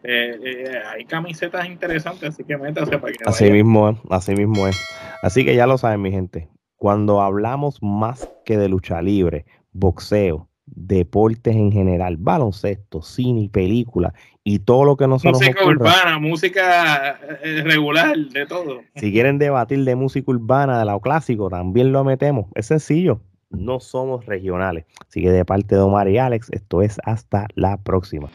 Eh, 0.03 0.39
eh, 0.45 0.83
hay 0.87 1.05
camisetas 1.05 1.67
interesantes, 1.67 2.29
así 2.29 2.45
que 2.45 2.57
métase 2.57 2.99
para 2.99 3.13
que 3.13 3.25
Así 3.25 3.51
mismo 3.51 3.89
es, 3.89 3.97
así 4.11 4.35
mismo 4.35 4.69
es. 4.69 4.79
Así 5.23 5.45
que 5.45 5.57
ya 5.57 5.67
lo 5.67 5.79
saben, 5.79 6.03
mi 6.03 6.11
gente. 6.11 6.49
Cuando 6.77 7.23
hablamos 7.23 7.83
más 7.83 8.29
que 8.45 8.59
de 8.59 8.69
lucha 8.69 9.01
libre, 9.01 9.47
boxeo, 9.73 10.49
deportes 10.67 11.57
en 11.57 11.73
general, 11.73 12.17
baloncesto, 12.19 13.01
cine 13.01 13.49
película 13.51 14.13
y 14.45 14.59
todo 14.59 14.85
lo 14.85 14.97
que 14.97 15.07
nosotros 15.07 15.41
música 15.41 15.65
urbana, 15.65 16.19
música 16.19 17.19
regular, 17.65 18.17
de 18.17 18.47
todo. 18.47 18.83
Si 18.97 19.11
quieren 19.11 19.39
debatir 19.39 19.85
de 19.85 19.97
música 19.97 20.31
urbana, 20.31 20.79
de 20.79 20.85
lo 20.85 21.01
clásico, 21.01 21.49
también 21.49 21.93
lo 21.93 22.05
metemos. 22.05 22.47
Es 22.55 22.67
sencillo, 22.67 23.23
no 23.57 23.81
somos 23.81 24.27
regionales. 24.27 24.87
Así 25.09 25.23
que 25.23 25.31
de 25.31 25.45
parte 25.45 25.75
de 25.75 25.81
Omar 25.81 26.09
y 26.09 26.19
Alex, 26.19 26.49
esto 26.53 26.83
es 26.83 26.99
hasta 27.05 27.47
la 27.55 27.77
próxima. 27.77 28.29